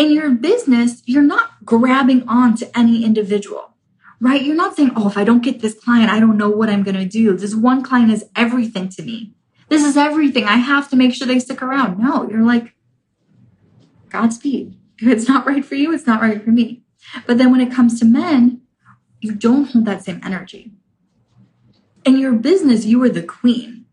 in 0.00 0.10
your 0.12 0.30
business, 0.30 1.02
you're 1.04 1.22
not 1.22 1.62
grabbing 1.62 2.26
on 2.26 2.56
to 2.56 2.78
any 2.78 3.04
individual, 3.04 3.74
right? 4.18 4.42
You're 4.42 4.56
not 4.56 4.74
saying, 4.74 4.92
oh, 4.96 5.06
if 5.06 5.18
I 5.18 5.24
don't 5.24 5.42
get 5.42 5.60
this 5.60 5.74
client, 5.74 6.10
I 6.10 6.18
don't 6.18 6.38
know 6.38 6.48
what 6.48 6.70
I'm 6.70 6.82
going 6.82 6.96
to 6.96 7.04
do. 7.04 7.36
This 7.36 7.54
one 7.54 7.82
client 7.82 8.10
is 8.10 8.24
everything 8.34 8.88
to 8.88 9.02
me. 9.02 9.34
This 9.68 9.84
is 9.84 9.98
everything. 9.98 10.46
I 10.46 10.56
have 10.56 10.88
to 10.90 10.96
make 10.96 11.12
sure 11.14 11.26
they 11.26 11.38
stick 11.38 11.62
around. 11.62 11.98
No, 11.98 12.26
you're 12.30 12.46
like, 12.46 12.72
Godspeed. 14.08 14.74
If 14.98 15.06
it's 15.06 15.28
not 15.28 15.46
right 15.46 15.64
for 15.64 15.74
you, 15.74 15.92
it's 15.92 16.06
not 16.06 16.22
right 16.22 16.42
for 16.42 16.50
me. 16.50 16.82
But 17.26 17.36
then 17.36 17.50
when 17.50 17.60
it 17.60 17.72
comes 17.72 18.00
to 18.00 18.06
men, 18.06 18.62
you 19.20 19.34
don't 19.34 19.66
hold 19.70 19.84
that 19.84 20.02
same 20.02 20.20
energy. 20.24 20.72
In 22.06 22.18
your 22.18 22.32
business, 22.32 22.86
you 22.86 23.02
are 23.02 23.10
the 23.10 23.22
queen. 23.22 23.84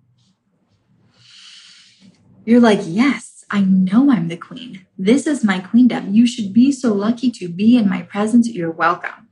You're 2.45 2.61
like, 2.61 2.79
yes, 2.83 3.26
I 3.49 3.61
know 3.61 4.11
I'm 4.11 4.27
the 4.27 4.37
queen. 4.37 4.85
This 4.97 5.25
is 5.25 5.43
my 5.43 5.59
queendom. 5.59 6.13
You 6.13 6.27
should 6.27 6.51
be 6.53 6.71
so 6.71 6.93
lucky 6.93 7.31
to 7.31 7.47
be 7.47 7.77
in 7.77 7.89
my 7.89 8.01
presence. 8.01 8.49
You're 8.49 8.71
welcome. 8.71 9.29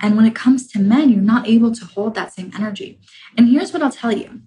And 0.00 0.16
when 0.16 0.26
it 0.26 0.34
comes 0.34 0.66
to 0.68 0.78
men, 0.78 1.10
you're 1.10 1.20
not 1.20 1.46
able 1.46 1.72
to 1.74 1.84
hold 1.84 2.14
that 2.14 2.32
same 2.32 2.52
energy. 2.54 3.00
And 3.36 3.48
here's 3.48 3.72
what 3.72 3.82
I'll 3.82 3.90
tell 3.90 4.12
you 4.12 4.42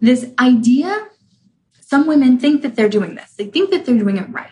this 0.00 0.30
idea 0.38 1.08
some 1.80 2.06
women 2.06 2.38
think 2.38 2.62
that 2.62 2.76
they're 2.76 2.88
doing 2.88 3.16
this, 3.16 3.32
they 3.32 3.46
think 3.46 3.70
that 3.70 3.84
they're 3.84 3.98
doing 3.98 4.16
it 4.16 4.30
right. 4.30 4.50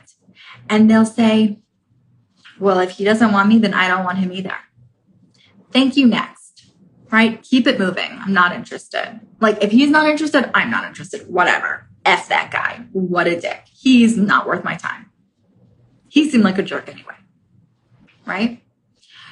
And 0.69 0.91
they'll 0.91 1.07
say, 1.07 1.63
well, 2.59 2.81
if 2.81 2.91
he 2.91 3.05
doesn't 3.05 3.33
want 3.33 3.49
me, 3.49 3.59
then 3.59 3.73
I 3.73 3.87
don't 3.89 4.05
want 4.05 4.19
him 4.19 4.33
either. 4.33 4.57
Thank 5.73 5.97
you, 5.97 6.07
next. 6.07 6.67
Right? 7.11 7.43
Keep 7.43 7.69
it 7.69 7.79
moving. 7.79 8.11
I'm 8.11 8.33
not 8.33 8.53
interested. 8.53 9.21
Like, 9.41 9.63
if 9.63 9.71
he's 9.71 9.89
not 9.89 10.09
interested, 10.09 10.51
I'm 10.53 10.71
not 10.71 10.85
interested. 10.85 11.29
Whatever. 11.29 11.88
F 12.09 12.29
that 12.29 12.51
guy. 12.51 12.87
What 12.93 13.27
a 13.27 13.39
dick. 13.39 13.65
He's 13.71 14.17
not 14.17 14.47
worth 14.47 14.65
my 14.65 14.77
time. 14.77 15.11
He 16.09 16.29
seemed 16.29 16.43
like 16.43 16.59
a 16.59 16.63
jerk 16.63 16.89
anyway. 16.89 17.15
Right? 18.25 18.63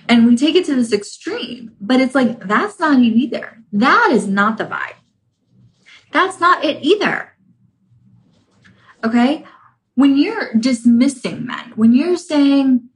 And 0.09 0.27
we 0.27 0.37
take 0.37 0.55
it 0.55 0.67
to 0.67 0.75
this 0.75 0.93
extreme, 0.93 1.73
but 1.81 2.01
it's 2.01 2.15
like, 2.15 2.47
that's 2.47 2.79
not 2.79 3.01
it 3.01 3.07
either. 3.07 3.63
That 3.73 4.11
is 4.13 4.29
not 4.29 4.59
the 4.59 4.65
vibe. 4.65 4.95
That's 6.13 6.39
not 6.39 6.65
it 6.65 6.85
either. 6.85 7.33
Okay? 9.03 9.45
When 9.95 10.19
you're 10.19 10.53
dismissing 10.55 11.47
men, 11.47 11.73
when 11.77 11.95
you're 11.95 12.17
saying, 12.17 12.91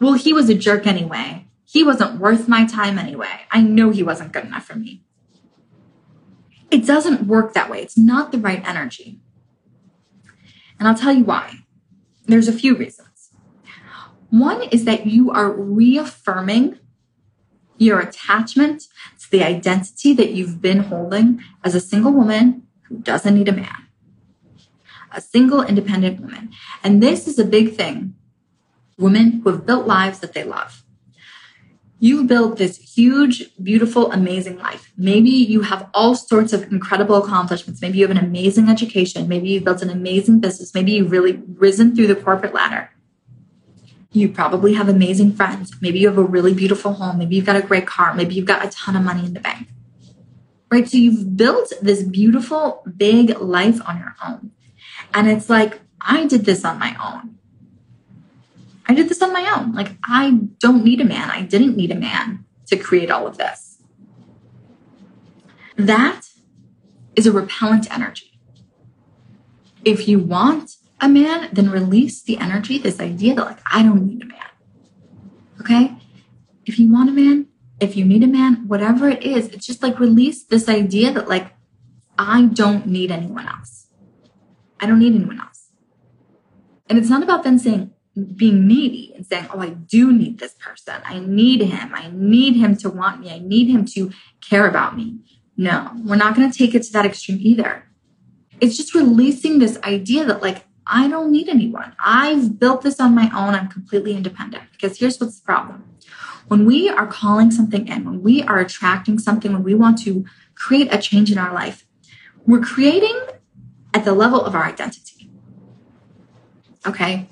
well, 0.00 0.14
he 0.14 0.32
was 0.32 0.50
a 0.50 0.54
jerk 0.54 0.86
anyway, 0.86 1.46
he 1.64 1.84
wasn't 1.84 2.18
worth 2.20 2.48
my 2.48 2.66
time 2.66 2.98
anyway, 2.98 3.42
I 3.52 3.62
know 3.62 3.90
he 3.90 4.02
wasn't 4.02 4.32
good 4.32 4.44
enough 4.44 4.64
for 4.64 4.74
me. 4.74 5.04
It 6.72 6.86
doesn't 6.86 7.26
work 7.26 7.54
that 7.54 7.70
way. 7.70 7.82
It's 7.82 7.98
not 7.98 8.32
the 8.32 8.38
right 8.38 8.66
energy. 8.66 9.20
And 10.78 10.88
I'll 10.88 10.96
tell 10.96 11.12
you 11.12 11.24
why. 11.24 11.58
There's 12.26 12.48
a 12.48 12.52
few 12.52 12.74
reasons. 12.74 13.30
One 14.30 14.62
is 14.62 14.84
that 14.86 15.06
you 15.06 15.30
are 15.30 15.52
reaffirming 15.52 16.78
your 17.76 18.00
attachment 18.00 18.88
to 19.20 19.30
the 19.30 19.44
identity 19.44 20.14
that 20.14 20.30
you've 20.30 20.62
been 20.62 20.80
holding 20.80 21.42
as 21.62 21.74
a 21.74 21.80
single 21.80 22.12
woman 22.12 22.66
who 22.88 22.98
doesn't 22.98 23.34
need 23.34 23.48
a 23.48 23.52
man 23.52 23.82
a 25.12 25.20
single 25.20 25.62
independent 25.62 26.20
woman. 26.20 26.50
And 26.82 27.02
this 27.02 27.28
is 27.28 27.38
a 27.38 27.44
big 27.44 27.74
thing. 27.74 28.14
Women 28.98 29.42
who 29.42 29.50
have 29.50 29.66
built 29.66 29.86
lives 29.86 30.20
that 30.20 30.32
they 30.32 30.44
love. 30.44 30.81
You've 32.02 32.26
built 32.26 32.58
this 32.58 32.78
huge, 32.78 33.44
beautiful, 33.62 34.10
amazing 34.10 34.58
life. 34.58 34.92
Maybe 34.96 35.30
you 35.30 35.60
have 35.60 35.88
all 35.94 36.16
sorts 36.16 36.52
of 36.52 36.64
incredible 36.72 37.14
accomplishments. 37.14 37.80
Maybe 37.80 37.98
you 37.98 38.08
have 38.08 38.16
an 38.16 38.24
amazing 38.24 38.68
education. 38.68 39.28
Maybe 39.28 39.50
you've 39.50 39.62
built 39.62 39.82
an 39.82 39.88
amazing 39.88 40.40
business. 40.40 40.74
Maybe 40.74 40.90
you've 40.90 41.12
really 41.12 41.40
risen 41.54 41.94
through 41.94 42.08
the 42.08 42.16
corporate 42.16 42.54
ladder. 42.54 42.90
You 44.10 44.30
probably 44.30 44.74
have 44.74 44.88
amazing 44.88 45.34
friends. 45.36 45.76
Maybe 45.80 46.00
you 46.00 46.08
have 46.08 46.18
a 46.18 46.24
really 46.24 46.52
beautiful 46.52 46.94
home. 46.94 47.18
Maybe 47.18 47.36
you've 47.36 47.46
got 47.46 47.54
a 47.54 47.62
great 47.62 47.86
car. 47.86 48.12
Maybe 48.14 48.34
you've 48.34 48.46
got 48.46 48.66
a 48.66 48.70
ton 48.70 48.96
of 48.96 49.04
money 49.04 49.24
in 49.24 49.34
the 49.34 49.40
bank. 49.40 49.68
Right? 50.72 50.88
So 50.88 50.96
you've 50.96 51.36
built 51.36 51.72
this 51.80 52.02
beautiful, 52.02 52.82
big 52.96 53.38
life 53.38 53.80
on 53.88 53.98
your 53.98 54.16
own. 54.26 54.50
And 55.14 55.30
it's 55.30 55.48
like, 55.48 55.80
I 56.00 56.26
did 56.26 56.46
this 56.46 56.64
on 56.64 56.80
my 56.80 56.96
own. 57.00 57.38
I 58.92 58.94
did 58.94 59.08
this 59.08 59.22
on 59.22 59.32
my 59.32 59.50
own. 59.56 59.72
Like, 59.72 59.96
I 60.04 60.32
don't 60.58 60.84
need 60.84 61.00
a 61.00 61.04
man. 61.06 61.30
I 61.30 61.40
didn't 61.40 61.78
need 61.78 61.90
a 61.90 61.94
man 61.94 62.44
to 62.66 62.76
create 62.76 63.10
all 63.10 63.26
of 63.26 63.38
this. 63.38 63.78
That 65.76 66.28
is 67.16 67.26
a 67.26 67.32
repellent 67.32 67.90
energy. 67.90 68.38
If 69.82 70.06
you 70.06 70.18
want 70.18 70.76
a 71.00 71.08
man, 71.08 71.48
then 71.54 71.70
release 71.70 72.22
the 72.22 72.36
energy, 72.36 72.76
this 72.76 73.00
idea 73.00 73.34
that, 73.34 73.46
like, 73.46 73.60
I 73.72 73.82
don't 73.82 74.06
need 74.06 74.20
a 74.24 74.26
man. 74.26 74.50
Okay? 75.62 75.96
If 76.66 76.78
you 76.78 76.92
want 76.92 77.08
a 77.08 77.12
man, 77.12 77.46
if 77.80 77.96
you 77.96 78.04
need 78.04 78.22
a 78.22 78.26
man, 78.26 78.68
whatever 78.68 79.08
it 79.08 79.22
is, 79.22 79.48
it's 79.48 79.66
just 79.66 79.82
like 79.82 79.98
release 79.98 80.44
this 80.44 80.68
idea 80.68 81.10
that, 81.12 81.30
like, 81.30 81.54
I 82.18 82.44
don't 82.44 82.86
need 82.86 83.10
anyone 83.10 83.48
else. 83.48 83.86
I 84.78 84.84
don't 84.84 84.98
need 84.98 85.14
anyone 85.14 85.40
else. 85.40 85.70
And 86.90 86.98
it's 86.98 87.08
not 87.08 87.22
about 87.22 87.42
then 87.42 87.58
saying, 87.58 87.94
being 88.36 88.66
needy 88.66 89.12
and 89.14 89.26
saying, 89.26 89.46
oh, 89.52 89.60
I 89.60 89.70
do 89.70 90.12
need 90.12 90.38
this 90.38 90.54
person. 90.54 91.00
I 91.04 91.18
need 91.18 91.62
him. 91.62 91.92
I 91.94 92.10
need 92.12 92.56
him 92.56 92.76
to 92.78 92.90
want 92.90 93.20
me. 93.20 93.30
I 93.30 93.38
need 93.38 93.68
him 93.68 93.84
to 93.86 94.10
care 94.40 94.66
about 94.66 94.96
me. 94.96 95.20
No, 95.56 95.90
we're 96.04 96.16
not 96.16 96.34
going 96.34 96.50
to 96.50 96.56
take 96.56 96.74
it 96.74 96.82
to 96.84 96.92
that 96.92 97.06
extreme 97.06 97.38
either. 97.40 97.86
It's 98.60 98.76
just 98.76 98.94
releasing 98.94 99.58
this 99.58 99.78
idea 99.82 100.24
that, 100.26 100.42
like, 100.42 100.64
I 100.86 101.08
don't 101.08 101.30
need 101.30 101.48
anyone. 101.48 101.94
I've 101.98 102.58
built 102.58 102.82
this 102.82 103.00
on 103.00 103.14
my 103.14 103.30
own. 103.34 103.54
I'm 103.54 103.68
completely 103.68 104.14
independent. 104.14 104.64
Because 104.72 104.98
here's 104.98 105.18
what's 105.20 105.40
the 105.40 105.44
problem 105.44 105.84
when 106.48 106.66
we 106.66 106.88
are 106.88 107.06
calling 107.06 107.50
something 107.50 107.88
in, 107.88 108.04
when 108.04 108.22
we 108.22 108.42
are 108.42 108.58
attracting 108.58 109.18
something, 109.18 109.52
when 109.52 109.62
we 109.62 109.74
want 109.74 109.96
to 110.02 110.24
create 110.54 110.92
a 110.92 110.98
change 110.98 111.32
in 111.32 111.38
our 111.38 111.54
life, 111.54 111.86
we're 112.46 112.60
creating 112.60 113.18
at 113.94 114.04
the 114.04 114.12
level 114.12 114.44
of 114.44 114.54
our 114.54 114.64
identity. 114.64 115.30
Okay. 116.86 117.28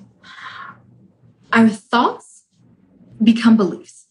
Our 1.52 1.68
thoughts 1.68 2.44
become 3.22 3.56
beliefs, 3.56 4.06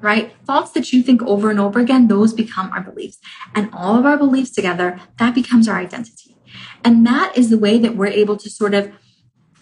right? 0.00 0.34
Thoughts 0.44 0.72
that 0.72 0.92
you 0.92 1.02
think 1.02 1.22
over 1.22 1.50
and 1.50 1.60
over 1.60 1.78
again, 1.78 2.08
those 2.08 2.32
become 2.32 2.70
our 2.72 2.80
beliefs. 2.82 3.18
And 3.54 3.70
all 3.72 3.96
of 3.96 4.06
our 4.06 4.16
beliefs 4.16 4.50
together, 4.50 5.00
that 5.18 5.34
becomes 5.34 5.68
our 5.68 5.78
identity. 5.78 6.36
And 6.84 7.06
that 7.06 7.36
is 7.36 7.50
the 7.50 7.58
way 7.58 7.78
that 7.78 7.96
we're 7.96 8.06
able 8.06 8.36
to 8.36 8.50
sort 8.50 8.74
of 8.74 8.92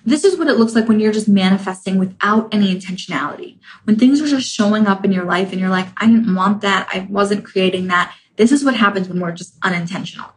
this 0.05 0.25
is 0.25 0.39
what 0.39 0.49
it 0.49 0.57
looks 0.57 0.75
like 0.75 0.89
when 0.89 1.01
you're 1.01 1.13
just 1.13 1.29
manifesting 1.29 1.99
without 1.99 2.53
any 2.55 2.75
intentionality. 2.75 3.59
When 3.85 3.97
things 3.97 4.23
are 4.23 4.29
just 4.29 4.51
showing 4.51 4.87
up 4.87 5.05
in 5.05 5.13
your 5.13 5.25
life 5.25 5.53
and 5.53 5.61
you're 5.61 5.69
like, 5.69 5.89
I 5.99 6.07
didn't 6.07 6.35
want 6.35 6.63
that. 6.63 6.89
I 6.91 7.07
wasn't 7.11 7.45
creating 7.45 7.89
that. 7.89 8.15
This 8.37 8.51
is 8.51 8.65
what 8.65 8.75
happens 8.75 9.09
when 9.09 9.21
we're 9.21 9.33
just 9.33 9.59
unintentional. 9.63 10.31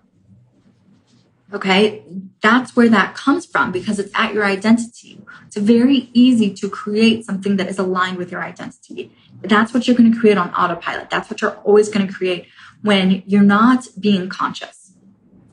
Okay. 1.53 2.03
That's 2.41 2.75
where 2.75 2.89
that 2.89 3.13
comes 3.13 3.45
from 3.45 3.71
because 3.71 3.99
it's 3.99 4.11
at 4.15 4.33
your 4.33 4.45
identity. 4.45 5.21
It's 5.45 5.57
very 5.57 6.09
easy 6.13 6.53
to 6.55 6.69
create 6.69 7.25
something 7.25 7.57
that 7.57 7.67
is 7.67 7.77
aligned 7.77 8.17
with 8.17 8.31
your 8.31 8.41
identity. 8.41 9.11
That's 9.41 9.73
what 9.73 9.87
you're 9.87 9.97
going 9.97 10.11
to 10.11 10.19
create 10.19 10.37
on 10.37 10.53
autopilot. 10.53 11.09
That's 11.09 11.29
what 11.29 11.41
you're 11.41 11.57
always 11.57 11.89
going 11.89 12.07
to 12.07 12.13
create 12.13 12.47
when 12.81 13.23
you're 13.25 13.43
not 13.43 13.87
being 13.99 14.29
conscious. 14.29 14.93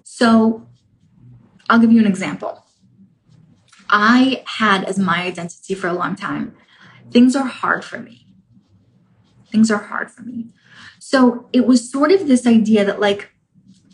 So 0.04 0.66
I'll 1.68 1.78
give 1.78 1.92
you 1.92 2.00
an 2.00 2.06
example. 2.06 2.64
I 3.90 4.42
had 4.46 4.84
as 4.84 4.98
my 4.98 5.22
identity 5.22 5.74
for 5.74 5.88
a 5.88 5.92
long 5.92 6.14
time. 6.14 6.54
Things 7.10 7.34
are 7.34 7.46
hard 7.46 7.84
for 7.84 7.98
me. 7.98 8.26
Things 9.50 9.70
are 9.70 9.78
hard 9.78 10.10
for 10.10 10.22
me. 10.22 10.48
So 10.98 11.48
it 11.52 11.66
was 11.66 11.90
sort 11.90 12.12
of 12.12 12.28
this 12.28 12.46
idea 12.46 12.84
that 12.84 13.00
like 13.00 13.30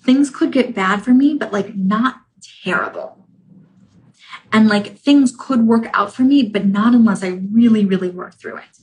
things 0.04 0.30
could 0.30 0.52
get 0.52 0.75
bad 0.75 1.02
for 1.02 1.12
me, 1.12 1.34
but 1.34 1.52
like 1.52 1.75
not 1.75 2.20
terrible. 2.62 3.26
And 4.52 4.68
like 4.68 4.99
things 4.99 5.34
could 5.37 5.66
work 5.66 5.88
out 5.92 6.14
for 6.14 6.23
me, 6.23 6.42
but 6.44 6.66
not 6.66 6.94
unless 6.94 7.25
I 7.25 7.40
really, 7.50 7.84
really 7.84 8.11
work 8.11 8.34
through 8.34 8.58
it. 8.58 8.78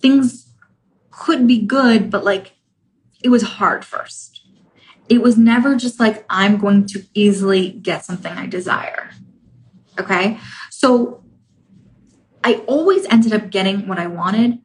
Things 0.00 0.54
could 1.10 1.46
be 1.46 1.58
good, 1.58 2.10
but 2.10 2.24
like 2.24 2.54
it 3.22 3.28
was 3.28 3.42
hard 3.42 3.84
first. 3.84 4.42
It 5.08 5.20
was 5.20 5.36
never 5.36 5.74
just 5.74 6.00
like 6.00 6.24
I'm 6.30 6.56
going 6.56 6.86
to 6.86 7.04
easily 7.12 7.70
get 7.72 8.04
something 8.04 8.32
I 8.32 8.46
desire. 8.46 9.10
Okay. 9.98 10.38
So 10.70 11.22
I 12.42 12.54
always 12.66 13.04
ended 13.06 13.34
up 13.34 13.50
getting 13.50 13.86
what 13.86 13.98
I 13.98 14.06
wanted, 14.06 14.60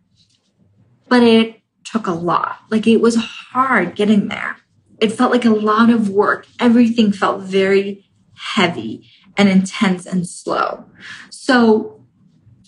but 1.09 1.23
it 1.23 1.61
took 1.83 2.07
a 2.07 2.11
lot. 2.11 2.59
Like 2.69 2.87
it 2.87 3.01
was 3.01 3.15
hard 3.15 3.95
getting 3.95 4.29
there. 4.29 4.57
It 4.99 5.11
felt 5.11 5.31
like 5.31 5.45
a 5.45 5.49
lot 5.49 5.89
of 5.89 6.09
work. 6.09 6.47
Everything 6.59 7.11
felt 7.11 7.41
very 7.41 8.05
heavy 8.37 9.09
and 9.37 9.49
intense 9.49 10.05
and 10.05 10.27
slow. 10.27 10.85
So 11.29 12.05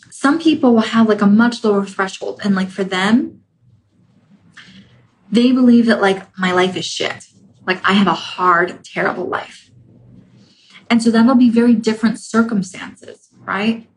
some 0.10 0.40
people 0.40 0.74
will 0.74 0.82
have 0.82 1.08
like 1.08 1.22
a 1.22 1.28
much 1.28 1.64
lower 1.64 1.86
threshold. 1.86 2.42
And 2.44 2.56
like 2.56 2.70
for 2.70 2.84
them, 2.84 3.44
they 5.32 5.52
believe 5.52 5.86
that 5.86 6.02
like 6.02 6.38
my 6.38 6.52
life 6.52 6.76
is 6.76 6.86
shit. 6.86 7.28
Like 7.66 7.80
I 7.88 7.94
have 7.94 8.08
a 8.08 8.14
hard, 8.14 8.84
terrible 8.84 9.26
life. 9.26 9.70
And 10.90 11.04
so 11.04 11.12
that'll 11.12 11.36
be 11.36 11.50
very 11.50 11.74
different 11.74 12.20
circumstances, 12.20 13.30
right? 13.40 13.88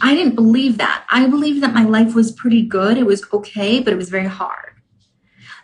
I 0.00 0.14
didn't 0.14 0.34
believe 0.34 0.78
that. 0.78 1.04
I 1.10 1.26
believed 1.26 1.62
that 1.62 1.74
my 1.74 1.84
life 1.84 2.14
was 2.14 2.32
pretty 2.32 2.62
good. 2.62 2.98
It 2.98 3.06
was 3.06 3.24
okay, 3.32 3.80
but 3.80 3.92
it 3.92 3.96
was 3.96 4.10
very 4.10 4.26
hard. 4.26 4.75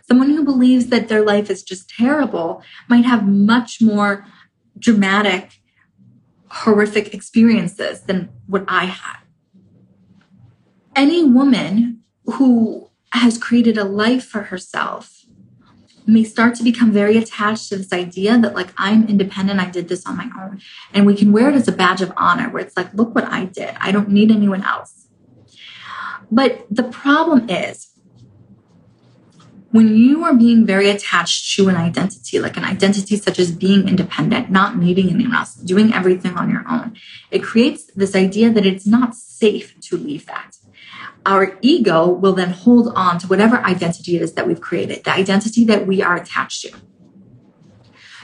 Someone 0.07 0.31
who 0.31 0.43
believes 0.43 0.87
that 0.87 1.07
their 1.07 1.23
life 1.23 1.49
is 1.49 1.63
just 1.63 1.89
terrible 1.89 2.61
might 2.89 3.05
have 3.05 3.27
much 3.27 3.81
more 3.81 4.25
dramatic, 4.77 5.59
horrific 6.47 7.13
experiences 7.13 8.01
than 8.01 8.29
what 8.47 8.65
I 8.67 8.85
had. 8.85 9.17
Any 10.95 11.23
woman 11.23 12.01
who 12.25 12.89
has 13.13 13.37
created 13.37 13.77
a 13.77 13.83
life 13.83 14.25
for 14.25 14.43
herself 14.43 15.23
may 16.05 16.23
start 16.23 16.55
to 16.55 16.63
become 16.63 16.91
very 16.91 17.17
attached 17.17 17.69
to 17.69 17.77
this 17.77 17.93
idea 17.93 18.37
that 18.37 18.53
like 18.53 18.73
I'm 18.77 19.07
independent, 19.07 19.59
I 19.59 19.69
did 19.69 19.87
this 19.87 20.05
on 20.05 20.17
my 20.17 20.29
own. 20.39 20.59
And 20.93 21.05
we 21.05 21.15
can 21.15 21.31
wear 21.31 21.49
it 21.49 21.55
as 21.55 21.67
a 21.67 21.71
badge 21.71 22.01
of 22.01 22.11
honor 22.17 22.49
where 22.49 22.61
it's 22.61 22.75
like, 22.75 22.93
look 22.93 23.15
what 23.15 23.25
I 23.25 23.45
did. 23.45 23.75
I 23.79 23.91
don't 23.91 24.09
need 24.09 24.31
anyone 24.31 24.63
else. 24.63 25.07
But 26.29 26.65
the 26.69 26.83
problem 26.83 27.49
is 27.49 27.92
when 29.73 29.97
you 29.97 30.23
are 30.23 30.33
being 30.33 30.65
very 30.65 30.89
attached 30.89 31.55
to 31.55 31.67
an 31.67 31.75
identity, 31.75 32.39
like 32.39 32.55
an 32.55 32.63
identity 32.63 33.17
such 33.17 33.39
as 33.39 33.51
being 33.51 33.89
independent, 33.89 34.49
not 34.49 34.77
needing 34.77 35.09
anyone 35.09 35.35
else, 35.35 35.55
doing 35.55 35.93
everything 35.93 36.37
on 36.37 36.49
your 36.49 36.63
own, 36.69 36.95
it 37.29 37.43
creates 37.43 37.85
this 37.93 38.15
idea 38.15 38.49
that 38.51 38.65
it's 38.65 38.87
not 38.87 39.15
safe 39.15 39.77
to 39.81 39.97
leave 39.97 40.25
that 40.27 40.57
our 41.25 41.57
ego 41.61 42.07
will 42.07 42.33
then 42.33 42.51
hold 42.51 42.91
on 42.95 43.17
to 43.19 43.27
whatever 43.27 43.57
identity 43.57 44.15
it 44.15 44.21
is 44.21 44.33
that 44.33 44.47
we've 44.47 44.61
created, 44.61 45.03
the 45.03 45.11
identity 45.11 45.63
that 45.65 45.87
we 45.87 46.01
are 46.01 46.15
attached 46.15 46.61
to. 46.61 46.73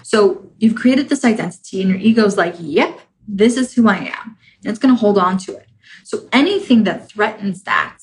So 0.03 0.51
you've 0.57 0.75
created 0.75 1.09
this 1.09 1.23
identity, 1.23 1.81
and 1.81 1.89
your 1.89 1.99
ego 1.99 2.25
is 2.25 2.35
like, 2.35 2.55
yep, 2.59 2.99
this 3.27 3.57
is 3.57 3.73
who 3.73 3.87
I 3.87 3.97
am. 3.97 4.37
And 4.63 4.71
it's 4.71 4.79
going 4.79 4.93
to 4.93 4.99
hold 4.99 5.17
on 5.17 5.37
to 5.39 5.55
it. 5.55 5.67
So 6.03 6.27
anything 6.33 6.83
that 6.85 7.09
threatens 7.09 7.63
that, 7.63 7.99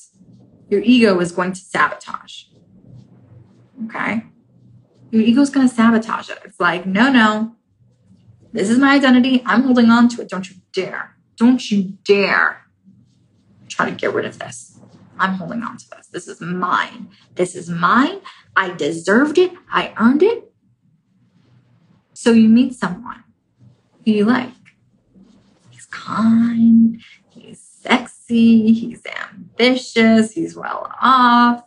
your 0.71 0.81
ego 0.83 1.19
is 1.21 1.33
going 1.33 1.53
to 1.53 1.61
sabotage. 1.61 2.45
Okay? 3.85 4.25
Your 5.11 5.23
ego 5.23 5.41
is 5.43 5.51
going 5.51 5.69
to 5.69 5.75
sabotage 5.75 6.31
it. 6.31 6.39
It's 6.45 6.59
like, 6.59 6.87
no, 6.87 7.11
no, 7.11 7.55
this 8.53 8.71
is 8.71 8.79
my 8.79 8.95
identity. 8.95 9.43
I'm 9.45 9.63
holding 9.63 9.91
on 9.91 10.09
to 10.09 10.23
it. 10.23 10.29
Don't 10.29 10.49
you 10.49 10.57
dare. 10.73 11.17
Don't 11.37 11.71
you 11.71 11.99
dare 12.05 12.63
try 13.69 13.89
to 13.89 13.95
get 13.95 14.15
rid 14.15 14.25
of 14.25 14.39
this. 14.39 14.79
I'm 15.19 15.35
holding 15.35 15.63
on 15.63 15.77
to 15.77 15.91
this. 15.91 16.07
This 16.09 16.29
is 16.29 16.41
mine. 16.41 17.11
This 17.35 17.55
is 17.55 17.69
mine. 17.69 18.21
I 18.57 18.71
deserved 18.71 19.39
it. 19.39 19.53
I 19.71 19.93
earned 19.99 20.23
it. 20.23 20.53
So 22.15 22.33
you 22.33 22.49
meet 22.49 22.75
someone 22.75 23.25
who 24.05 24.13
you 24.13 24.25
like. 24.25 24.51
He's 25.71 25.87
kind, 25.87 27.01
he's 27.29 27.61
sexy, 27.61 28.73
he's 28.73 29.03
ambitious, 29.05 30.33
he's 30.33 30.57
well 30.57 30.91
off, 31.01 31.65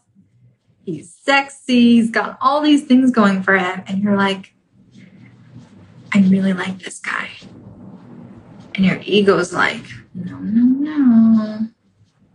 he's 0.92 1.14
sexy, 1.14 1.96
he's 1.96 2.12
got 2.12 2.38
all 2.42 2.62
these 2.62 2.84
things 2.86 3.12
going 3.12 3.44
for 3.44 3.58
him. 3.58 3.84
And 3.88 4.02
you're 4.04 4.18
like, 4.18 4.54
I 6.14 6.20
really 6.22 6.54
like 6.54 6.80
this 6.80 7.00
guy. 7.00 7.30
And 8.76 8.86
your 8.86 9.00
ego's 9.04 9.54
like, 9.54 9.84
no, 10.14 10.38
no, 10.38 10.64
no. 10.64 11.68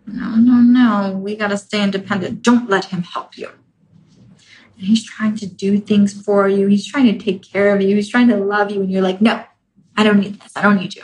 No, 0.07 0.37
no, 0.37 0.61
no. 0.61 1.17
We 1.17 1.35
got 1.35 1.49
to 1.49 1.59
stay 1.59 1.83
independent. 1.83 2.43
Don't 2.43 2.69
let 2.69 2.87
him 2.87 3.03
help 3.03 3.39
you. 3.39 3.49
And 4.77 4.87
he's 4.87 5.05
trying 5.05 5.37
to 5.37 5.47
do 5.47 5.79
things 5.79 6.13
for 6.13 6.49
you. 6.49 6.67
He's 6.67 6.87
trying 6.87 7.07
to 7.07 7.19
take 7.19 7.43
care 7.43 7.75
of 7.75 7.81
you. 7.81 7.97
He's 7.97 8.09
trying 8.09 8.29
to 8.29 8.37
love 8.37 8.71
you. 8.71 8.83
And 8.83 8.91
you're 8.91 9.03
like, 9.03 9.21
no, 9.21 9.43
I 9.97 10.05
don't 10.05 10.21
need 10.21 10.41
this. 10.41 10.53
I 10.55 10.63
don't 10.63 10.77
need 10.77 10.95
you. 10.95 11.03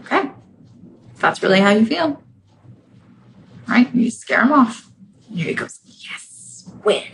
Okay. 0.00 0.30
If 1.14 1.20
that's 1.20 1.42
really 1.42 1.60
how 1.60 1.70
you 1.70 1.86
feel, 1.86 2.22
right? 3.68 3.94
You 3.94 4.10
scare 4.10 4.42
him 4.42 4.52
off. 4.52 4.90
And 5.28 5.38
he 5.38 5.54
goes, 5.54 5.80
yes, 5.84 6.70
win. 6.84 7.04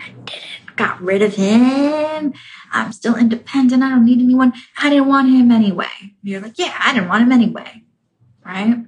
I 0.00 0.10
did 0.24 0.36
it. 0.36 0.76
Got 0.76 1.00
rid 1.02 1.22
of 1.22 1.34
him. 1.34 2.32
I'm 2.72 2.92
still 2.92 3.16
independent. 3.16 3.82
I 3.82 3.90
don't 3.90 4.04
need 4.04 4.20
anyone. 4.20 4.52
I 4.80 4.90
didn't 4.90 5.08
want 5.08 5.28
him 5.28 5.50
anyway. 5.50 6.14
You're 6.22 6.40
like, 6.40 6.58
yeah, 6.58 6.74
I 6.78 6.94
didn't 6.94 7.08
want 7.08 7.22
him 7.24 7.32
anyway. 7.32 7.82
Right? 8.44 8.84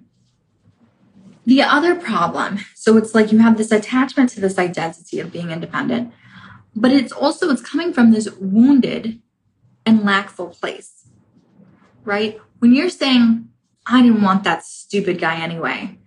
The 1.46 1.62
other 1.62 1.94
problem, 1.94 2.60
so 2.74 2.96
it's 2.96 3.14
like 3.14 3.32
you 3.32 3.38
have 3.38 3.56
this 3.56 3.72
attachment 3.72 4.30
to 4.30 4.40
this 4.40 4.58
identity 4.58 5.20
of 5.20 5.32
being 5.32 5.50
independent, 5.50 6.12
but 6.76 6.92
it's 6.92 7.12
also 7.12 7.50
it's 7.50 7.62
coming 7.62 7.92
from 7.92 8.12
this 8.12 8.30
wounded 8.38 9.20
and 9.84 10.04
lackful 10.04 10.48
place. 10.48 11.06
Right? 12.04 12.38
When 12.60 12.74
you're 12.74 12.90
saying, 12.90 13.48
I 13.86 14.02
didn't 14.02 14.22
want 14.22 14.44
that 14.44 14.64
stupid 14.64 15.18
guy 15.18 15.40
anyway, 15.40 15.98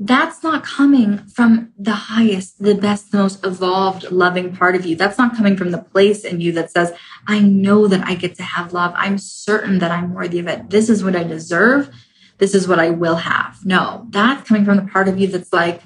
that's 0.00 0.42
not 0.42 0.64
coming 0.64 1.18
from 1.18 1.72
the 1.78 1.92
highest, 1.92 2.60
the 2.60 2.74
best, 2.74 3.12
the 3.12 3.18
most 3.18 3.44
evolved, 3.44 4.10
loving 4.10 4.54
part 4.54 4.74
of 4.74 4.84
you. 4.84 4.96
That's 4.96 5.18
not 5.18 5.36
coming 5.36 5.56
from 5.56 5.70
the 5.70 5.78
place 5.78 6.24
in 6.24 6.40
you 6.40 6.50
that 6.52 6.72
says, 6.72 6.92
I 7.28 7.38
know 7.38 7.86
that 7.86 8.04
I 8.04 8.16
get 8.16 8.34
to 8.36 8.42
have 8.42 8.72
love. 8.72 8.92
I'm 8.96 9.18
certain 9.18 9.78
that 9.78 9.92
I'm 9.92 10.12
worthy 10.12 10.40
of 10.40 10.48
it. 10.48 10.70
This 10.70 10.88
is 10.88 11.04
what 11.04 11.14
I 11.14 11.22
deserve. 11.22 11.90
This 12.38 12.54
is 12.54 12.66
what 12.66 12.80
I 12.80 12.90
will 12.90 13.16
have. 13.16 13.64
No, 13.64 14.06
that's 14.10 14.48
coming 14.48 14.64
from 14.64 14.76
the 14.76 14.90
part 14.90 15.08
of 15.08 15.18
you 15.18 15.28
that's 15.28 15.52
like, 15.52 15.80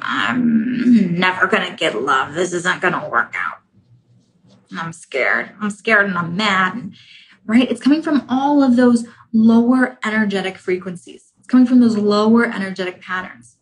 I'm 0.00 1.18
never 1.18 1.48
going 1.48 1.68
to 1.68 1.76
get 1.76 2.00
love. 2.00 2.34
This 2.34 2.52
isn't 2.52 2.80
going 2.80 2.94
to 2.94 3.08
work 3.08 3.34
out. 3.36 3.58
I'm 4.78 4.92
scared. 4.92 5.50
I'm 5.60 5.70
scared 5.70 6.06
and 6.06 6.16
I'm 6.16 6.36
mad. 6.36 6.92
Right? 7.44 7.68
It's 7.68 7.80
coming 7.80 8.02
from 8.02 8.24
all 8.28 8.62
of 8.62 8.76
those 8.76 9.04
lower 9.32 9.98
energetic 10.04 10.58
frequencies 10.58 11.31
coming 11.48 11.66
from 11.66 11.80
those 11.80 11.96
lower 11.96 12.44
energetic 12.44 13.00
patterns. 13.00 13.56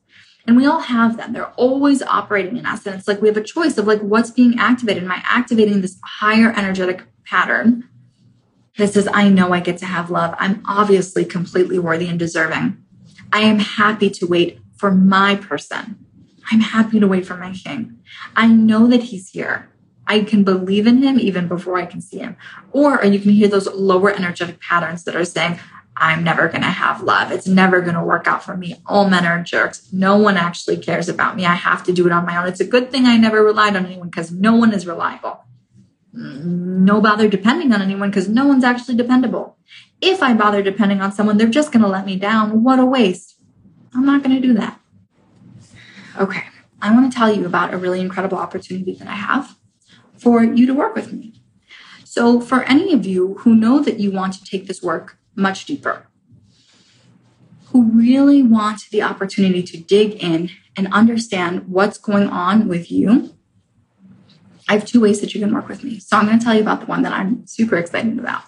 And 0.47 0.57
we 0.57 0.67
all 0.67 0.81
have 0.81 1.17
them. 1.17 1.33
They're 1.33 1.53
always 1.53 2.03
operating 2.03 2.57
in 2.57 2.67
us. 2.67 2.87
And 2.87 2.95
it's 2.97 3.07
like 3.07 3.21
we 3.21 3.29
have 3.29 3.37
a 3.37 3.43
choice 3.43 3.79
of 3.79 3.87
like 3.87 4.01
what's 4.01 4.31
being 4.31 4.59
activated. 4.59 5.05
Am 5.05 5.13
I 5.13 5.23
activating 5.25 5.81
this 5.81 5.99
higher 6.05 6.53
energetic 6.57 7.03
pattern 7.25 7.89
that 8.77 8.93
says, 8.93 9.09
I 9.13 9.29
know 9.29 9.53
I 9.53 9.61
get 9.61 9.79
to 9.79 9.87
have 9.87 10.11
love. 10.11 10.35
I'm 10.39 10.63
obviously 10.67 11.25
completely 11.25 11.79
worthy 11.79 12.09
and 12.09 12.19
deserving. 12.19 12.83
I 13.33 13.41
am 13.41 13.59
happy 13.59 14.11
to 14.11 14.27
wait 14.27 14.61
for 14.77 14.91
my 14.91 15.37
person. 15.37 16.05
I'm 16.51 16.61
happy 16.61 16.99
to 16.99 17.07
wait 17.07 17.27
for 17.27 17.37
my 17.37 17.53
king. 17.53 17.99
I 18.35 18.49
know 18.49 18.87
that 18.89 19.05
he's 19.05 19.31
here. 19.31 19.69
I 20.07 20.25
can 20.25 20.43
believe 20.43 20.87
in 20.87 21.03
him 21.03 21.21
even 21.21 21.47
before 21.47 21.77
I 21.77 21.87
can 21.87 22.01
see 22.01 22.19
him. 22.19 22.37
Or 22.73 23.05
you 23.05 23.21
can 23.21 23.31
hear 23.31 23.47
those 23.47 23.69
lower 23.69 24.11
energetic 24.11 24.61
patterns 24.61 25.05
that 25.05 25.15
are 25.15 25.25
saying, 25.25 25.61
I'm 26.01 26.25
never 26.25 26.49
going 26.49 26.63
to 26.63 26.69
have 26.69 27.03
love. 27.03 27.31
It's 27.31 27.47
never 27.47 27.83
going 27.83 27.95
to 27.95 28.03
work 28.03 28.27
out 28.27 28.43
for 28.43 28.57
me. 28.57 28.77
All 28.87 29.11
men 29.11 29.27
are 29.27 29.43
jerks. 29.43 29.93
No 29.93 30.17
one 30.17 30.39
actually 30.39 30.79
cares 30.79 31.11
about 31.11 31.37
me. 31.37 31.45
I 31.45 31.55
have 31.55 31.85
to 31.85 31.93
do 31.93 32.07
it 32.07 32.13
on 32.13 32.25
my 32.25 32.39
own. 32.39 32.49
It's 32.49 32.59
a 32.59 32.65
good 32.65 32.91
thing 32.91 33.05
I 33.05 33.19
never 33.19 33.45
relied 33.45 33.77
on 33.77 33.85
anyone 33.85 34.09
because 34.09 34.33
no 34.33 34.57
one 34.57 34.73
is 34.73 34.87
reliable. 34.87 35.45
Mm, 36.17 36.81
no 36.81 37.03
bother 37.03 37.29
depending 37.29 37.75
on 37.75 37.83
anyone 37.83 38.09
because 38.09 38.31
no 38.31 38.47
one's 38.47 38.65
actually 38.65 38.97
dependable. 38.97 39.59
If 40.01 40.23
I 40.23 40.33
bother 40.33 40.63
depending 40.63 41.03
on 41.03 41.13
someone, 41.13 41.37
they're 41.37 41.49
just 41.49 41.71
going 41.71 41.83
to 41.83 41.89
let 41.89 42.07
me 42.07 42.17
down. 42.17 42.65
What 42.65 42.79
a 42.79 42.87
waste. 42.87 43.37
I'm 43.95 44.07
not 44.07 44.23
going 44.23 44.35
to 44.35 44.41
do 44.41 44.55
that. 44.55 44.81
Okay. 46.19 46.45
I 46.81 46.95
want 46.95 47.13
to 47.13 47.17
tell 47.17 47.31
you 47.31 47.45
about 47.45 47.75
a 47.75 47.79
really 47.79 48.01
incredible 48.01 48.39
opportunity 48.39 48.95
that 48.95 49.07
I 49.07 49.17
have 49.17 49.55
for 50.17 50.43
you 50.43 50.67
to 50.67 50.73
work 50.73 50.95
with 50.95 51.13
me. 51.13 51.35
So, 52.05 52.41
for 52.41 52.65
any 52.65 52.93
of 52.95 53.07
you 53.07 53.35
who 53.41 53.55
know 53.55 53.81
that 53.81 54.01
you 54.01 54.11
want 54.11 54.33
to 54.33 54.45
take 54.45 54.67
this 54.67 54.83
work 54.83 55.20
much 55.35 55.65
deeper, 55.65 56.07
who 57.67 57.85
really 57.93 58.43
want 58.43 58.83
the 58.91 59.03
opportunity 59.03 59.63
to 59.63 59.79
dig 59.79 60.23
in 60.23 60.51
and 60.77 60.93
understand 60.93 61.69
what's 61.69 61.99
going 61.99 62.29
on 62.29 62.69
with 62.69 62.91
you, 62.91 63.35
I 64.69 64.75
have 64.75 64.87
two 64.87 65.01
ways 65.01 65.21
that 65.21 65.35
you 65.35 65.41
can 65.41 65.53
work 65.53 65.69
with 65.69 65.83
me. 65.83 65.99
So, 65.99 66.17
I'm 66.17 66.27
going 66.27 66.39
to 66.39 66.45
tell 66.45 66.55
you 66.55 66.63
about 66.63 66.81
the 66.81 66.87
one 66.87 67.03
that 67.03 67.13
I'm 67.13 67.47
super 67.47 67.77
excited 67.77 68.19
about, 68.19 68.43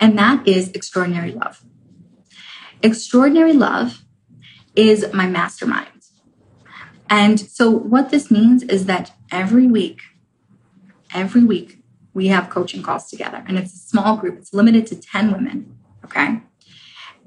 and 0.00 0.18
that 0.18 0.46
is 0.46 0.70
extraordinary 0.72 1.32
love. 1.32 1.62
Extraordinary 2.82 3.52
love 3.52 4.02
is 4.74 5.12
my 5.12 5.26
mastermind. 5.26 5.88
And 7.08 7.38
so, 7.40 7.70
what 7.70 8.10
this 8.10 8.30
means 8.30 8.62
is 8.62 8.86
that 8.86 9.12
every 9.30 9.66
week, 9.66 10.00
every 11.12 11.44
week, 11.44 11.78
we 12.14 12.28
have 12.28 12.50
coaching 12.50 12.82
calls 12.82 13.08
together, 13.08 13.44
and 13.46 13.58
it's 13.58 13.74
a 13.74 13.78
small 13.78 14.16
group, 14.16 14.38
it's 14.38 14.52
limited 14.52 14.86
to 14.88 14.96
10 14.96 15.32
women. 15.32 15.76
Okay. 16.10 16.42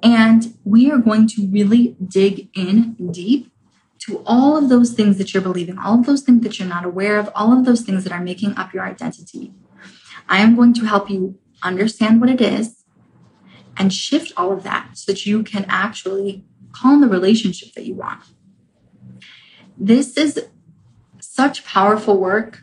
And 0.02 0.58
we 0.65 0.91
are 0.91 0.98
going 0.98 1.28
to 1.30 1.48
really 1.48 1.96
dig 2.06 2.50
in 2.54 2.96
deep 3.12 3.52
to 4.00 4.22
all 4.26 4.58
of 4.58 4.67
those 4.67 4.91
things 4.91 5.17
that 5.17 5.34
you're 5.34 5.41
believing, 5.41 5.78
all 5.78 6.00
of 6.00 6.06
those 6.06 6.22
things 6.22 6.43
that 6.43 6.60
you're 6.60 6.67
not 6.67 6.84
aware 6.84 7.17
of, 7.17 7.30
all 7.34 7.58
of 7.58 7.63
those 7.63 7.82
things 7.82 8.04
that 8.04 8.12
are 8.12 8.22
making 8.22 8.54
up 8.58 8.74
your 8.74 8.84
identity. 8.84 9.54
I 10.28 10.39
am 10.39 10.56
going 10.56 10.74
to 10.74 10.86
help 10.86 11.10
you 11.10 11.39
understand 11.63 12.19
what 12.19 12.30
it 12.30 12.41
is 12.41 12.84
and 13.78 13.93
shift 13.93 14.34
all 14.36 14.52
of 14.52 14.63
that 14.63 14.98
so 14.98 15.12
that 15.12 15.26
you 15.26 15.41
can 15.41 15.65
actually 15.69 16.43
call 16.74 16.96
in 16.96 17.02
the 17.02 17.08
relationship 17.08 17.74
that 17.76 17.86
you 17.86 17.96
want. 17.96 18.24
This 19.78 20.17
is 20.17 20.48
such 21.22 21.65
powerful 21.65 22.17
work. 22.17 22.62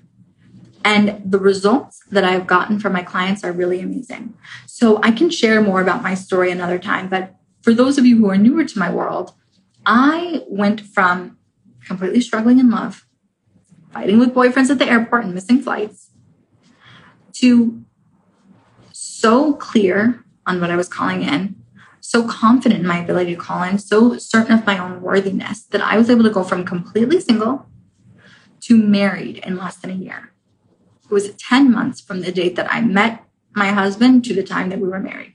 And 0.84 1.20
the 1.30 1.38
results 1.38 2.00
that 2.10 2.24
I've 2.24 2.46
gotten 2.46 2.78
from 2.80 2.92
my 2.92 3.02
clients 3.02 3.44
are 3.44 3.52
really 3.52 3.80
amazing. 3.80 4.34
So 4.66 5.00
I 5.02 5.10
can 5.10 5.30
share 5.30 5.60
more 5.60 5.80
about 5.80 6.02
my 6.02 6.14
story 6.14 6.50
another 6.50 6.78
time. 6.78 7.08
But 7.08 7.34
for 7.62 7.74
those 7.74 7.98
of 7.98 8.06
you 8.06 8.16
who 8.16 8.30
are 8.30 8.38
newer 8.38 8.64
to 8.64 8.78
my 8.78 8.90
world, 8.90 9.34
I 9.84 10.42
went 10.48 10.80
from 10.80 11.38
completely 11.86 12.20
struggling 12.20 12.58
in 12.58 12.70
love, 12.70 13.06
fighting 13.92 14.18
with 14.18 14.34
boyfriends 14.34 14.70
at 14.70 14.78
the 14.78 14.88
airport 14.88 15.24
and 15.24 15.34
missing 15.34 15.60
flights, 15.60 16.10
to 17.32 17.84
so 18.92 19.54
clear 19.54 20.24
on 20.46 20.60
what 20.60 20.70
I 20.70 20.76
was 20.76 20.88
calling 20.88 21.22
in, 21.22 21.56
so 22.00 22.26
confident 22.26 22.80
in 22.80 22.86
my 22.86 22.98
ability 22.98 23.34
to 23.34 23.40
call 23.40 23.62
in, 23.62 23.78
so 23.78 24.16
certain 24.18 24.58
of 24.58 24.66
my 24.66 24.78
own 24.78 25.02
worthiness 25.02 25.62
that 25.64 25.80
I 25.82 25.96
was 25.98 26.08
able 26.08 26.24
to 26.24 26.30
go 26.30 26.42
from 26.42 26.64
completely 26.64 27.20
single 27.20 27.66
to 28.60 28.76
married 28.76 29.38
in 29.38 29.56
less 29.56 29.76
than 29.76 29.90
a 29.90 29.94
year. 29.94 30.29
It 31.10 31.14
was 31.14 31.34
10 31.34 31.72
months 31.72 32.00
from 32.00 32.20
the 32.20 32.30
date 32.30 32.54
that 32.54 32.72
I 32.72 32.80
met 32.80 33.24
my 33.54 33.68
husband 33.68 34.24
to 34.26 34.34
the 34.34 34.44
time 34.44 34.68
that 34.68 34.78
we 34.78 34.86
were 34.86 35.00
married. 35.00 35.34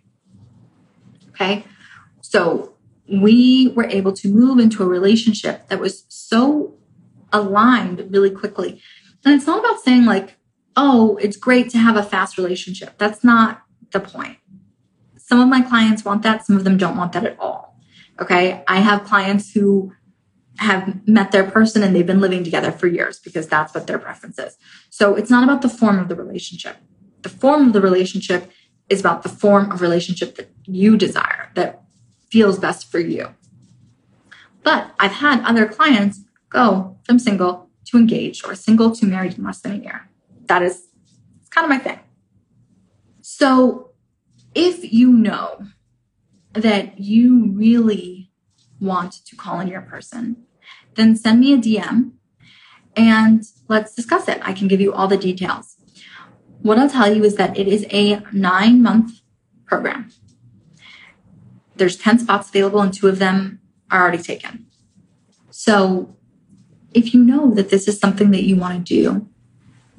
Okay. 1.30 1.66
So 2.22 2.76
we 3.10 3.74
were 3.76 3.86
able 3.86 4.14
to 4.14 4.30
move 4.30 4.58
into 4.58 4.84
a 4.84 4.88
relationship 4.88 5.68
that 5.68 5.80
was 5.80 6.06
so 6.08 6.76
aligned 7.34 8.08
really 8.10 8.32
quickly. 8.32 8.82
And 9.26 9.34
it's 9.34 9.46
not 9.46 9.60
about 9.60 9.82
saying, 9.82 10.06
like, 10.06 10.38
oh, 10.78 11.18
it's 11.18 11.36
great 11.36 11.70
to 11.72 11.78
have 11.78 11.98
a 11.98 12.04
fast 12.04 12.38
relationship. 12.38 12.98
That's 12.98 13.24
not 13.24 13.62
the 13.92 14.00
point. 14.00 14.38
Some 15.18 15.42
of 15.42 15.50
my 15.50 15.62
clients 15.62 16.06
want 16.06 16.24
that, 16.24 16.46
some 16.46 16.56
of 16.56 16.64
them 16.64 16.78
don't 16.78 16.96
want 16.96 17.12
that 17.14 17.26
at 17.26 17.38
all. 17.40 17.78
Okay. 18.22 18.64
I 18.68 18.78
have 18.78 19.04
clients 19.04 19.52
who 19.52 19.92
have 20.60 21.08
met 21.08 21.32
their 21.32 21.50
person 21.50 21.84
and 21.84 21.96
they've 21.96 22.06
been 22.06 22.22
living 22.22 22.44
together 22.44 22.72
for 22.72 22.88
years 22.88 23.20
because 23.20 23.48
that's 23.48 23.74
what 23.74 23.88
their 23.88 24.00
preference 24.00 24.40
is. 24.40 24.58
So 24.90 25.16
it's 25.16 25.30
not 25.30 25.44
about 25.44 25.62
the 25.62 25.70
form 25.70 26.00
of 26.00 26.08
the 26.08 26.16
relationship. 26.16 26.78
The 27.22 27.30
form 27.30 27.68
of 27.68 27.74
the 27.74 27.82
relationship 27.82 28.52
is 28.90 29.00
about 29.00 29.24
the 29.24 29.30
form 29.30 29.72
of 29.72 29.82
relationship 29.82 30.36
that 30.36 30.50
you 30.66 30.98
desire, 30.98 31.52
that 31.56 31.84
feels 32.30 32.60
best 32.60 32.92
for 32.92 33.00
you. 33.00 33.34
But 34.64 34.92
I've 35.00 35.12
had 35.12 35.44
other 35.44 35.68
clients 35.68 36.22
go 36.50 36.98
from 37.04 37.20
single 37.20 37.70
to 37.86 37.98
engaged 37.98 38.46
or 38.46 38.56
single 38.56 38.96
to 38.96 39.06
married 39.06 39.38
in 39.38 39.44
less 39.44 39.62
than 39.62 39.74
a 39.74 39.84
year. 39.84 40.10
That 40.46 40.62
is 40.62 40.88
kind 41.50 41.66
of 41.66 41.70
my 41.70 41.78
thing. 41.78 42.00
So 43.22 43.92
if 44.54 44.94
you 44.94 45.12
know 45.12 45.68
that 46.54 47.00
you 47.00 47.52
really 47.52 48.32
want 48.80 49.26
to 49.26 49.36
call 49.36 49.60
in 49.60 49.68
your 49.68 49.82
person, 49.82 50.38
then 50.96 51.16
send 51.16 51.40
me 51.40 51.54
a 51.54 51.58
DM 51.58 52.12
and 52.96 53.44
let's 53.68 53.94
discuss 53.94 54.28
it. 54.28 54.40
I 54.42 54.54
can 54.54 54.68
give 54.68 54.82
you 54.82 54.94
all 54.94 55.08
the 55.08 55.18
details. 55.18 55.76
What 56.62 56.80
I'll 56.80 56.90
tell 56.90 57.14
you 57.14 57.24
is 57.24 57.36
that 57.36 57.58
it 57.58 57.68
is 57.68 57.86
a 57.92 58.22
nine 58.32 58.82
month 58.82 59.22
program. 59.66 60.12
There's 61.76 61.98
10 61.98 62.20
spots 62.20 62.50
available, 62.50 62.80
and 62.80 62.94
two 62.94 63.08
of 63.08 63.20
them 63.20 63.60
are 63.92 64.02
already 64.02 64.24
taken. 64.24 64.66
So 65.52 66.16
if 66.94 67.14
you 67.14 67.22
know 67.22 67.54
that 67.54 67.70
this 67.70 67.88
is 67.88 68.00
something 68.00 68.32
that 68.32 68.44
you 68.44 68.56
want 68.56 68.88
to 68.88 69.04
do, 69.04 69.28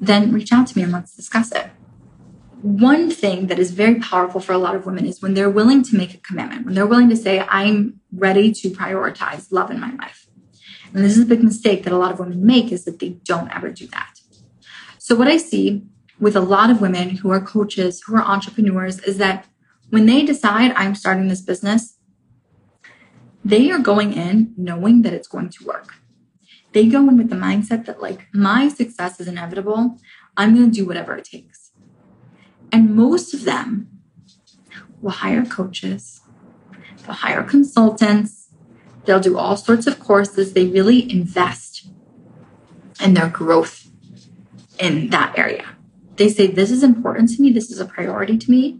then 0.01 0.31
reach 0.33 0.51
out 0.51 0.67
to 0.67 0.77
me 0.77 0.83
and 0.83 0.91
let's 0.91 1.15
discuss 1.15 1.51
it 1.51 1.69
one 2.61 3.11
thing 3.11 3.47
that 3.47 3.59
is 3.59 3.71
very 3.71 3.99
powerful 3.99 4.41
for 4.41 4.53
a 4.53 4.57
lot 4.57 4.75
of 4.75 4.85
women 4.85 5.05
is 5.05 5.21
when 5.21 5.33
they're 5.33 5.49
willing 5.49 5.83
to 5.83 5.95
make 5.95 6.13
a 6.13 6.17
commitment, 6.17 6.65
when 6.65 6.73
they're 6.73 6.87
willing 6.87 7.09
to 7.09 7.15
say, 7.15 7.45
I'm 7.47 7.99
ready 8.11 8.51
to 8.51 8.69
prioritize 8.69 9.51
love 9.51 9.69
in 9.69 9.79
my 9.79 9.93
life. 9.95 10.27
And 10.93 11.03
this 11.03 11.17
is 11.17 11.23
a 11.23 11.27
big 11.27 11.43
mistake 11.43 11.83
that 11.83 11.93
a 11.93 11.97
lot 11.97 12.11
of 12.11 12.19
women 12.19 12.45
make 12.45 12.71
is 12.71 12.85
that 12.85 12.99
they 12.99 13.09
don't 13.09 13.53
ever 13.55 13.69
do 13.69 13.87
that. 13.87 14.19
So, 14.97 15.15
what 15.15 15.27
I 15.27 15.37
see 15.37 15.83
with 16.19 16.35
a 16.35 16.41
lot 16.41 16.69
of 16.69 16.81
women 16.81 17.17
who 17.17 17.29
are 17.29 17.39
coaches, 17.39 18.01
who 18.05 18.15
are 18.15 18.23
entrepreneurs, 18.23 18.99
is 18.99 19.17
that 19.17 19.45
when 19.89 20.05
they 20.05 20.23
decide 20.23 20.71
I'm 20.71 20.95
starting 20.95 21.27
this 21.27 21.41
business, 21.41 21.97
they 23.45 23.69
are 23.71 23.79
going 23.79 24.13
in 24.13 24.53
knowing 24.57 25.03
that 25.03 25.13
it's 25.13 25.27
going 25.27 25.49
to 25.49 25.65
work. 25.65 25.93
They 26.73 26.87
go 26.87 27.07
in 27.07 27.17
with 27.17 27.29
the 27.29 27.35
mindset 27.35 27.85
that, 27.85 28.01
like, 28.01 28.27
my 28.33 28.67
success 28.67 29.19
is 29.19 29.27
inevitable. 29.27 29.97
I'm 30.35 30.55
going 30.55 30.71
to 30.71 30.75
do 30.75 30.85
whatever 30.85 31.15
it 31.15 31.25
takes. 31.25 31.66
And 32.77 32.95
most 32.95 33.33
of 33.33 33.43
them 33.43 33.87
will 35.01 35.09
hire 35.09 35.43
coaches, 35.43 36.21
they'll 37.01 37.15
hire 37.15 37.41
consultants, 37.41 38.49
they'll 39.03 39.19
do 39.19 39.35
all 39.35 39.57
sorts 39.57 39.87
of 39.87 39.99
courses. 39.99 40.53
They 40.53 40.67
really 40.67 41.11
invest 41.11 41.89
in 43.03 43.15
their 43.15 43.29
growth 43.29 43.89
in 44.79 45.09
that 45.09 45.35
area. 45.39 45.65
They 46.17 46.29
say, 46.29 46.45
This 46.45 46.69
is 46.69 46.83
important 46.83 47.31
to 47.31 47.41
me, 47.41 47.51
this 47.51 47.71
is 47.71 47.79
a 47.79 47.85
priority 47.85 48.37
to 48.37 48.51
me. 48.51 48.79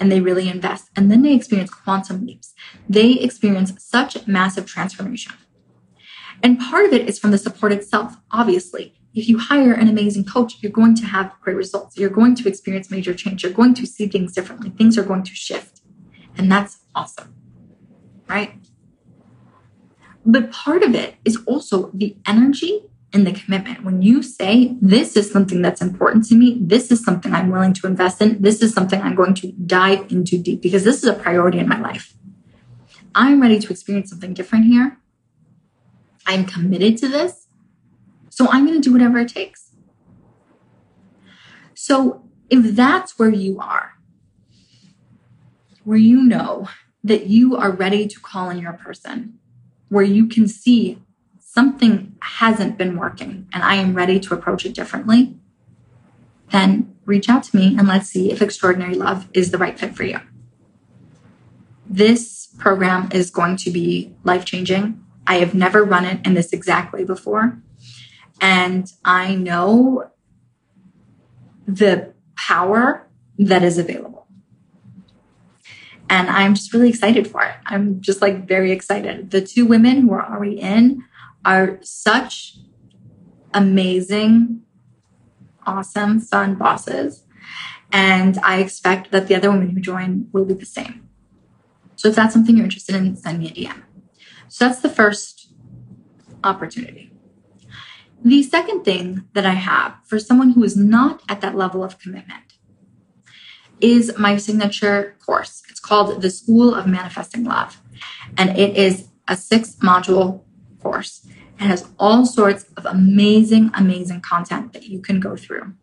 And 0.00 0.10
they 0.10 0.22
really 0.22 0.48
invest. 0.48 0.88
And 0.96 1.10
then 1.10 1.20
they 1.20 1.34
experience 1.34 1.68
quantum 1.68 2.24
leaps. 2.24 2.54
They 2.88 3.12
experience 3.12 3.74
such 3.76 4.26
massive 4.26 4.64
transformation. 4.64 5.34
And 6.42 6.58
part 6.58 6.86
of 6.86 6.94
it 6.94 7.06
is 7.06 7.18
from 7.18 7.30
the 7.30 7.36
support 7.36 7.72
itself, 7.72 8.16
obviously 8.30 8.94
if 9.14 9.28
you 9.28 9.38
hire 9.38 9.72
an 9.72 9.88
amazing 9.88 10.24
coach, 10.24 10.56
you're 10.60 10.72
going 10.72 10.94
to 10.96 11.06
have 11.06 11.32
great 11.40 11.56
results. 11.56 11.96
You're 11.96 12.10
going 12.10 12.34
to 12.36 12.48
experience 12.48 12.90
major 12.90 13.14
change. 13.14 13.42
You're 13.42 13.52
going 13.52 13.74
to 13.74 13.86
see 13.86 14.08
things 14.08 14.32
differently. 14.32 14.70
Things 14.70 14.98
are 14.98 15.04
going 15.04 15.22
to 15.22 15.34
shift. 15.34 15.82
And 16.36 16.50
that's 16.50 16.78
awesome. 16.94 17.34
Right? 18.28 18.54
But 20.26 20.50
part 20.50 20.82
of 20.82 20.94
it 20.94 21.14
is 21.24 21.38
also 21.46 21.90
the 21.94 22.16
energy 22.26 22.82
and 23.12 23.24
the 23.24 23.32
commitment. 23.32 23.84
When 23.84 24.02
you 24.02 24.22
say, 24.22 24.76
This 24.80 25.16
is 25.16 25.30
something 25.30 25.62
that's 25.62 25.80
important 25.80 26.26
to 26.26 26.34
me, 26.34 26.58
this 26.60 26.90
is 26.90 27.04
something 27.04 27.32
I'm 27.32 27.50
willing 27.50 27.74
to 27.74 27.86
invest 27.86 28.20
in, 28.20 28.42
this 28.42 28.62
is 28.62 28.74
something 28.74 29.00
I'm 29.00 29.14
going 29.14 29.34
to 29.34 29.52
dive 29.52 30.10
into 30.10 30.38
deep 30.38 30.60
because 30.60 30.82
this 30.82 30.96
is 30.96 31.04
a 31.04 31.12
priority 31.12 31.58
in 31.58 31.68
my 31.68 31.78
life. 31.78 32.14
I'm 33.14 33.40
ready 33.40 33.60
to 33.60 33.70
experience 33.70 34.10
something 34.10 34.34
different 34.34 34.64
here. 34.64 34.98
I'm 36.26 36.46
committed 36.46 36.96
to 36.98 37.08
this 37.08 37.43
so 38.34 38.48
I'm 38.50 38.66
going 38.66 38.82
to 38.82 38.88
do 38.88 38.92
whatever 38.92 39.18
it 39.20 39.28
takes. 39.28 39.70
So 41.74 42.28
if 42.50 42.74
that's 42.74 43.16
where 43.16 43.30
you 43.30 43.60
are, 43.60 43.92
where 45.84 45.98
you 45.98 46.20
know 46.20 46.68
that 47.04 47.26
you 47.28 47.54
are 47.54 47.70
ready 47.70 48.08
to 48.08 48.18
call 48.18 48.50
in 48.50 48.58
your 48.58 48.72
person, 48.72 49.38
where 49.88 50.02
you 50.02 50.26
can 50.26 50.48
see 50.48 51.00
something 51.38 52.16
hasn't 52.22 52.76
been 52.76 52.96
working 52.96 53.46
and 53.52 53.62
I 53.62 53.76
am 53.76 53.94
ready 53.94 54.18
to 54.18 54.34
approach 54.34 54.66
it 54.66 54.74
differently, 54.74 55.36
then 56.50 56.96
reach 57.04 57.28
out 57.28 57.44
to 57.44 57.56
me 57.56 57.76
and 57.78 57.86
let's 57.86 58.08
see 58.08 58.32
if 58.32 58.42
Extraordinary 58.42 58.96
Love 58.96 59.28
is 59.32 59.52
the 59.52 59.58
right 59.58 59.78
fit 59.78 59.94
for 59.94 60.02
you. 60.02 60.18
This 61.86 62.48
program 62.58 63.10
is 63.12 63.30
going 63.30 63.58
to 63.58 63.70
be 63.70 64.12
life 64.24 64.44
changing. 64.44 65.04
I 65.24 65.36
have 65.36 65.54
never 65.54 65.84
run 65.84 66.04
it 66.04 66.26
in 66.26 66.34
this 66.34 66.52
exact 66.52 66.92
way 66.92 67.04
before. 67.04 67.62
And 68.40 68.90
I 69.04 69.34
know 69.34 70.10
the 71.66 72.12
power 72.36 73.08
that 73.38 73.62
is 73.62 73.78
available. 73.78 74.26
And 76.10 76.28
I'm 76.28 76.54
just 76.54 76.72
really 76.72 76.88
excited 76.88 77.26
for 77.26 77.42
it. 77.42 77.54
I'm 77.66 78.00
just 78.00 78.20
like 78.20 78.46
very 78.46 78.70
excited. 78.70 79.30
The 79.30 79.40
two 79.40 79.66
women 79.66 80.02
who 80.02 80.12
are 80.12 80.32
already 80.32 80.60
in 80.60 81.02
are 81.44 81.78
such 81.82 82.58
amazing, 83.52 84.62
awesome, 85.66 86.20
fun 86.20 86.56
bosses. 86.56 87.24
And 87.90 88.38
I 88.42 88.58
expect 88.58 89.12
that 89.12 89.28
the 89.28 89.34
other 89.34 89.50
women 89.50 89.70
who 89.70 89.80
join 89.80 90.28
will 90.32 90.44
be 90.44 90.54
the 90.54 90.66
same. 90.66 91.08
So 91.96 92.08
if 92.08 92.16
that's 92.16 92.34
something 92.34 92.56
you're 92.56 92.64
interested 92.64 92.96
in, 92.96 93.16
send 93.16 93.38
me 93.38 93.48
a 93.48 93.52
DM. 93.52 93.82
So 94.48 94.66
that's 94.66 94.80
the 94.80 94.88
first 94.88 95.52
opportunity. 96.42 97.13
The 98.24 98.42
second 98.42 98.84
thing 98.84 99.28
that 99.34 99.44
I 99.44 99.52
have 99.52 99.96
for 100.06 100.18
someone 100.18 100.52
who 100.52 100.64
is 100.64 100.78
not 100.78 101.22
at 101.28 101.42
that 101.42 101.54
level 101.54 101.84
of 101.84 101.98
commitment 101.98 102.54
is 103.82 104.16
my 104.18 104.38
signature 104.38 105.14
course. 105.24 105.62
It's 105.68 105.78
called 105.78 106.22
The 106.22 106.30
School 106.30 106.74
of 106.74 106.86
Manifesting 106.86 107.44
Love, 107.44 107.82
and 108.38 108.56
it 108.58 108.78
is 108.78 109.08
a 109.28 109.36
six 109.36 109.76
module 109.76 110.40
course. 110.80 111.26
It 111.60 111.64
has 111.64 111.86
all 111.98 112.24
sorts 112.24 112.64
of 112.78 112.86
amazing, 112.86 113.70
amazing 113.74 114.22
content 114.22 114.72
that 114.72 114.84
you 114.84 115.02
can 115.02 115.20
go 115.20 115.36
through. 115.36 115.74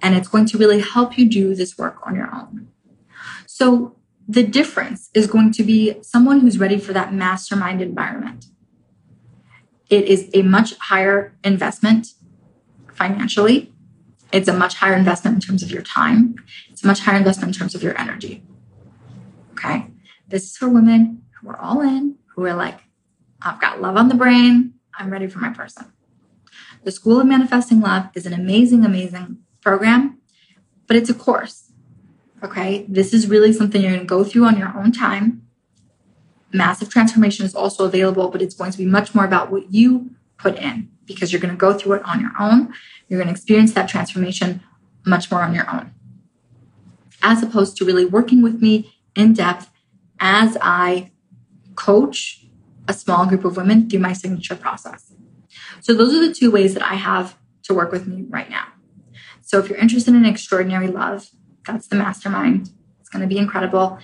And 0.00 0.14
it's 0.14 0.28
going 0.28 0.46
to 0.46 0.58
really 0.58 0.80
help 0.80 1.18
you 1.18 1.28
do 1.28 1.52
this 1.52 1.76
work 1.76 1.96
on 2.06 2.14
your 2.14 2.32
own. 2.32 2.68
So, 3.46 3.96
the 4.28 4.44
difference 4.44 5.10
is 5.14 5.26
going 5.26 5.52
to 5.54 5.64
be 5.64 5.96
someone 6.02 6.40
who's 6.40 6.58
ready 6.58 6.78
for 6.78 6.92
that 6.92 7.12
mastermind 7.12 7.82
environment. 7.82 8.46
It 9.92 10.06
is 10.06 10.30
a 10.32 10.40
much 10.40 10.74
higher 10.78 11.36
investment 11.44 12.14
financially. 12.94 13.74
It's 14.32 14.48
a 14.48 14.54
much 14.54 14.76
higher 14.76 14.94
investment 14.94 15.34
in 15.34 15.40
terms 15.42 15.62
of 15.62 15.70
your 15.70 15.82
time. 15.82 16.34
It's 16.70 16.82
a 16.82 16.86
much 16.86 17.00
higher 17.00 17.18
investment 17.18 17.54
in 17.54 17.58
terms 17.58 17.74
of 17.74 17.82
your 17.82 18.00
energy. 18.00 18.42
Okay. 19.50 19.88
This 20.26 20.44
is 20.44 20.56
for 20.56 20.70
women 20.70 21.24
who 21.38 21.50
are 21.50 21.60
all 21.60 21.82
in, 21.82 22.16
who 22.34 22.46
are 22.46 22.54
like, 22.54 22.78
I've 23.42 23.60
got 23.60 23.82
love 23.82 23.98
on 23.98 24.08
the 24.08 24.14
brain. 24.14 24.72
I'm 24.98 25.10
ready 25.10 25.26
for 25.26 25.40
my 25.40 25.50
person. 25.50 25.92
The 26.84 26.90
School 26.90 27.20
of 27.20 27.26
Manifesting 27.26 27.80
Love 27.80 28.08
is 28.14 28.24
an 28.24 28.32
amazing, 28.32 28.86
amazing 28.86 29.40
program, 29.60 30.22
but 30.86 30.96
it's 30.96 31.10
a 31.10 31.14
course. 31.14 31.70
Okay. 32.42 32.86
This 32.88 33.12
is 33.12 33.28
really 33.28 33.52
something 33.52 33.82
you're 33.82 33.90
going 33.90 34.00
to 34.00 34.06
go 34.06 34.24
through 34.24 34.46
on 34.46 34.56
your 34.56 34.74
own 34.74 34.90
time 34.90 35.41
massive 36.52 36.88
transformation 36.88 37.46
is 37.46 37.54
also 37.54 37.84
available, 37.84 38.28
but 38.28 38.42
it's 38.42 38.54
going 38.54 38.70
to 38.70 38.78
be 38.78 38.86
much 38.86 39.14
more 39.14 39.24
about 39.24 39.50
what 39.50 39.72
you 39.72 40.10
put 40.38 40.56
in 40.56 40.90
because 41.06 41.32
you're 41.32 41.40
going 41.40 41.54
to 41.54 41.58
go 41.58 41.72
through 41.72 41.94
it 41.94 42.04
on 42.04 42.20
your 42.20 42.32
own. 42.38 42.72
You're 43.08 43.18
going 43.18 43.28
to 43.28 43.32
experience 43.32 43.72
that 43.74 43.88
transformation 43.88 44.62
much 45.04 45.30
more 45.30 45.42
on 45.42 45.54
your 45.54 45.68
own, 45.70 45.92
as 47.22 47.42
opposed 47.42 47.76
to 47.76 47.84
really 47.84 48.04
working 48.04 48.42
with 48.42 48.60
me 48.60 48.94
in 49.16 49.32
depth 49.32 49.70
as 50.20 50.56
I 50.60 51.10
coach 51.74 52.44
a 52.88 52.92
small 52.92 53.26
group 53.26 53.44
of 53.44 53.56
women 53.56 53.88
through 53.88 54.00
my 54.00 54.12
signature 54.12 54.54
process. 54.54 55.12
So, 55.80 55.94
those 55.94 56.14
are 56.14 56.26
the 56.26 56.34
two 56.34 56.50
ways 56.50 56.74
that 56.74 56.82
I 56.82 56.94
have 56.94 57.36
to 57.64 57.74
work 57.74 57.92
with 57.92 58.06
me 58.06 58.24
right 58.28 58.48
now. 58.48 58.66
So, 59.40 59.58
if 59.58 59.68
you're 59.68 59.78
interested 59.78 60.14
in 60.14 60.24
extraordinary 60.24 60.88
love, 60.88 61.30
that's 61.66 61.88
the 61.88 61.96
mastermind. 61.96 62.70
It's 63.00 63.08
going 63.08 63.22
to 63.22 63.28
be 63.28 63.38
incredible. 63.38 63.98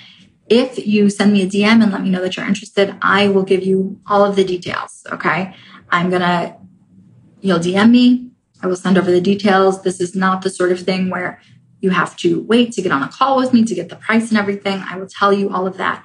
If 0.50 0.86
you 0.86 1.10
send 1.10 1.32
me 1.32 1.42
a 1.42 1.46
DM 1.46 1.82
and 1.82 1.92
let 1.92 2.02
me 2.02 2.10
know 2.10 2.22
that 2.22 2.36
you're 2.36 2.46
interested, 2.46 2.94
I 3.02 3.28
will 3.28 3.42
give 3.42 3.62
you 3.62 4.00
all 4.06 4.24
of 4.24 4.36
the 4.36 4.44
details. 4.44 5.04
Okay. 5.12 5.54
I'm 5.90 6.10
going 6.10 6.22
to, 6.22 6.56
you'll 7.40 7.58
DM 7.58 7.90
me. 7.90 8.30
I 8.62 8.66
will 8.66 8.76
send 8.76 8.98
over 8.98 9.10
the 9.10 9.20
details. 9.20 9.82
This 9.82 10.00
is 10.00 10.14
not 10.14 10.42
the 10.42 10.50
sort 10.50 10.72
of 10.72 10.80
thing 10.80 11.10
where 11.10 11.40
you 11.80 11.90
have 11.90 12.16
to 12.18 12.42
wait 12.42 12.72
to 12.72 12.82
get 12.82 12.92
on 12.92 13.02
a 13.02 13.08
call 13.08 13.36
with 13.36 13.52
me 13.52 13.64
to 13.64 13.74
get 13.74 13.88
the 13.88 13.96
price 13.96 14.30
and 14.30 14.38
everything. 14.38 14.82
I 14.86 14.96
will 14.96 15.06
tell 15.06 15.32
you 15.32 15.50
all 15.50 15.66
of 15.66 15.76
that 15.76 16.04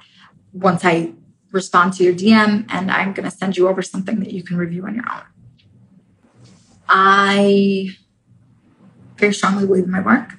once 0.52 0.84
I 0.84 1.12
respond 1.50 1.94
to 1.94 2.04
your 2.04 2.14
DM 2.14 2.66
and 2.68 2.90
I'm 2.90 3.12
going 3.12 3.28
to 3.28 3.36
send 3.36 3.56
you 3.56 3.68
over 3.68 3.82
something 3.82 4.20
that 4.20 4.32
you 4.32 4.42
can 4.42 4.56
review 4.56 4.84
on 4.86 4.94
your 4.94 5.04
own. 5.10 5.22
I 6.88 7.88
very 9.16 9.32
strongly 9.32 9.66
believe 9.66 9.84
in 9.84 9.90
my 9.90 10.00
work. 10.00 10.34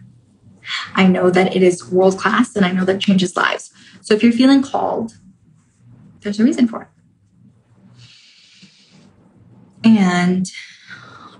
I 0.94 1.08
know 1.08 1.30
that 1.30 1.56
it 1.56 1.64
is 1.64 1.90
world 1.92 2.18
class 2.18 2.56
and 2.56 2.66
I 2.66 2.72
know 2.72 2.86
that 2.86 3.02
changes 3.02 3.36
lives. 3.36 3.72
So 4.02 4.14
if 4.14 4.24
you're 4.24 4.32
feeling 4.32 4.62
called, 4.62 5.18
there's 6.22 6.40
a 6.40 6.44
reason 6.44 6.68
for 6.68 6.84
it. 6.84 6.88
And 9.84 10.50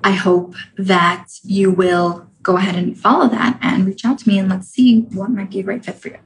I 0.04 0.12
hope 0.12 0.56
that 0.78 1.28
you 1.44 1.72
will 1.72 2.28
go 2.44 2.58
ahead 2.58 2.76
and 2.76 2.98
follow 2.98 3.28
that 3.28 3.58
and 3.62 3.88
reach 3.88 4.06
out 4.06 4.20
to 4.20 4.30
me 4.30 4.38
and 4.38 4.48
let's 4.48 4.68
see 4.68 5.02
what 5.02 5.32
might 5.32 5.50
be 5.50 5.60
a 5.60 5.64
great 5.64 5.84
fit 5.84 5.96
for 5.96 6.10
you. 6.10 6.20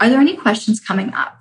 Are 0.00 0.08
there 0.08 0.20
any 0.20 0.36
questions 0.36 0.80
coming 0.80 1.14
up? 1.14 1.35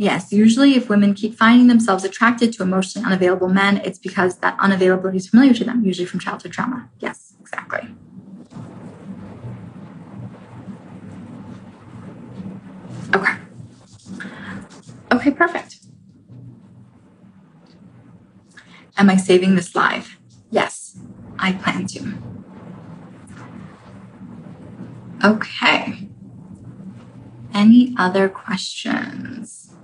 Yes, 0.00 0.32
usually 0.32 0.76
if 0.76 0.88
women 0.88 1.12
keep 1.12 1.34
finding 1.34 1.66
themselves 1.66 2.04
attracted 2.04 2.54
to 2.54 2.62
emotionally 2.62 3.04
unavailable 3.04 3.50
men, 3.50 3.82
it's 3.84 3.98
because 3.98 4.38
that 4.38 4.56
unavailability 4.56 5.16
is 5.16 5.28
familiar 5.28 5.52
to 5.52 5.62
them, 5.62 5.84
usually 5.84 6.06
from 6.06 6.20
childhood 6.20 6.52
trauma. 6.52 6.88
Yes, 7.00 7.34
exactly. 7.38 7.80
Okay. 13.14 13.34
Okay, 15.12 15.30
perfect. 15.32 15.80
Am 18.96 19.10
I 19.10 19.16
saving 19.16 19.54
this 19.54 19.74
live? 19.74 20.16
Yes, 20.50 20.98
I 21.38 21.52
plan 21.52 21.86
to. 21.88 22.14
Okay. 25.22 26.08
Any 27.52 27.94
other 27.98 28.30
questions? 28.30 29.74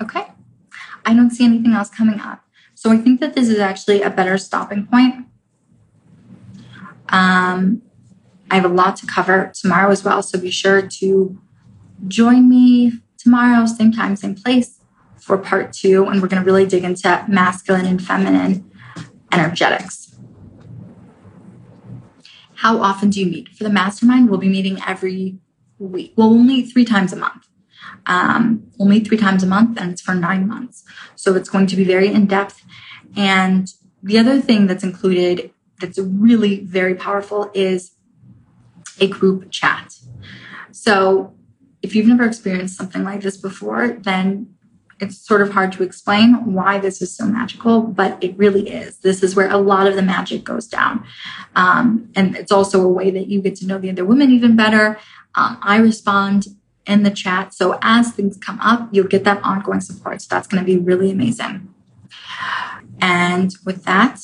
Okay. 0.00 0.26
I 1.04 1.14
don't 1.14 1.30
see 1.30 1.44
anything 1.44 1.72
else 1.72 1.90
coming 1.90 2.20
up. 2.20 2.44
So 2.74 2.90
I 2.90 2.96
think 2.96 3.20
that 3.20 3.34
this 3.34 3.48
is 3.48 3.58
actually 3.58 4.02
a 4.02 4.10
better 4.10 4.38
stopping 4.38 4.86
point. 4.86 5.26
Um, 7.10 7.82
I 8.50 8.54
have 8.54 8.64
a 8.64 8.68
lot 8.68 8.96
to 8.96 9.06
cover 9.06 9.52
tomorrow 9.54 9.90
as 9.90 10.04
well. 10.04 10.22
So 10.22 10.38
be 10.38 10.50
sure 10.50 10.82
to 10.82 11.38
join 12.08 12.48
me 12.48 12.92
tomorrow, 13.18 13.66
same 13.66 13.92
time, 13.92 14.16
same 14.16 14.34
place 14.34 14.80
for 15.18 15.36
part 15.36 15.72
two. 15.72 16.06
And 16.06 16.22
we're 16.22 16.28
going 16.28 16.42
to 16.42 16.46
really 16.46 16.66
dig 16.66 16.84
into 16.84 17.24
masculine 17.28 17.86
and 17.86 18.02
feminine 18.02 18.70
energetics. 19.30 20.18
How 22.54 22.78
often 22.78 23.10
do 23.10 23.20
you 23.20 23.26
meet? 23.26 23.48
For 23.50 23.64
the 23.64 23.70
mastermind, 23.70 24.30
we'll 24.30 24.38
be 24.38 24.48
meeting 24.48 24.78
every 24.86 25.38
week. 25.78 26.14
Well, 26.16 26.30
we'll 26.30 26.66
three 26.66 26.84
times 26.84 27.12
a 27.12 27.16
month 27.16 27.49
um, 28.06 28.70
only 28.78 29.00
three 29.00 29.16
times 29.16 29.42
a 29.42 29.46
month 29.46 29.80
and 29.80 29.92
it's 29.92 30.02
for 30.02 30.14
nine 30.14 30.46
months. 30.46 30.84
So 31.16 31.34
it's 31.34 31.48
going 31.48 31.66
to 31.68 31.76
be 31.76 31.84
very 31.84 32.08
in 32.08 32.26
depth. 32.26 32.62
And 33.16 33.72
the 34.02 34.18
other 34.18 34.40
thing 34.40 34.66
that's 34.66 34.84
included 34.84 35.52
that's 35.80 35.98
really 35.98 36.60
very 36.60 36.94
powerful 36.94 37.50
is 37.54 37.92
a 39.00 39.06
group 39.06 39.50
chat. 39.50 39.96
So 40.72 41.34
if 41.82 41.94
you've 41.94 42.06
never 42.06 42.24
experienced 42.24 42.76
something 42.76 43.02
like 43.02 43.22
this 43.22 43.36
before, 43.36 43.88
then 44.00 44.54
it's 45.00 45.16
sort 45.16 45.40
of 45.40 45.52
hard 45.52 45.72
to 45.72 45.82
explain 45.82 46.52
why 46.52 46.78
this 46.78 47.00
is 47.00 47.16
so 47.16 47.24
magical, 47.24 47.80
but 47.80 48.22
it 48.22 48.36
really 48.36 48.68
is. 48.68 48.98
This 48.98 49.22
is 49.22 49.34
where 49.34 49.50
a 49.50 49.56
lot 49.56 49.86
of 49.86 49.94
the 49.94 50.02
magic 50.02 50.44
goes 50.44 50.66
down. 50.66 51.04
Um, 51.56 52.10
and 52.14 52.36
it's 52.36 52.52
also 52.52 52.82
a 52.82 52.88
way 52.88 53.10
that 53.10 53.28
you 53.28 53.40
get 53.40 53.56
to 53.56 53.66
know 53.66 53.78
the 53.78 53.90
other 53.90 54.04
women 54.04 54.30
even 54.30 54.56
better. 54.56 54.98
Um, 55.34 55.58
I 55.62 55.76
respond 55.78 56.48
in 56.86 57.02
the 57.02 57.10
chat. 57.10 57.54
So 57.54 57.78
as 57.82 58.12
things 58.12 58.36
come 58.36 58.58
up, 58.60 58.88
you'll 58.92 59.06
get 59.06 59.24
that 59.24 59.42
ongoing 59.42 59.80
support. 59.80 60.22
So 60.22 60.28
that's 60.30 60.48
going 60.48 60.62
to 60.62 60.66
be 60.66 60.76
really 60.76 61.10
amazing. 61.10 61.72
And 63.00 63.54
with 63.64 63.84
that, 63.84 64.20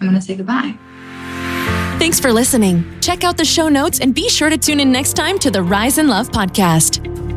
I'm 0.00 0.08
going 0.08 0.14
to 0.14 0.20
say 0.20 0.34
goodbye. 0.36 0.76
Thanks 1.98 2.18
for 2.18 2.32
listening. 2.32 2.84
Check 3.00 3.22
out 3.22 3.36
the 3.36 3.44
show 3.44 3.68
notes 3.68 4.00
and 4.00 4.14
be 4.14 4.28
sure 4.28 4.50
to 4.50 4.58
tune 4.58 4.80
in 4.80 4.90
next 4.90 5.14
time 5.14 5.38
to 5.38 5.50
the 5.50 5.62
Rise 5.62 5.98
in 5.98 6.08
Love 6.08 6.30
podcast. 6.30 7.31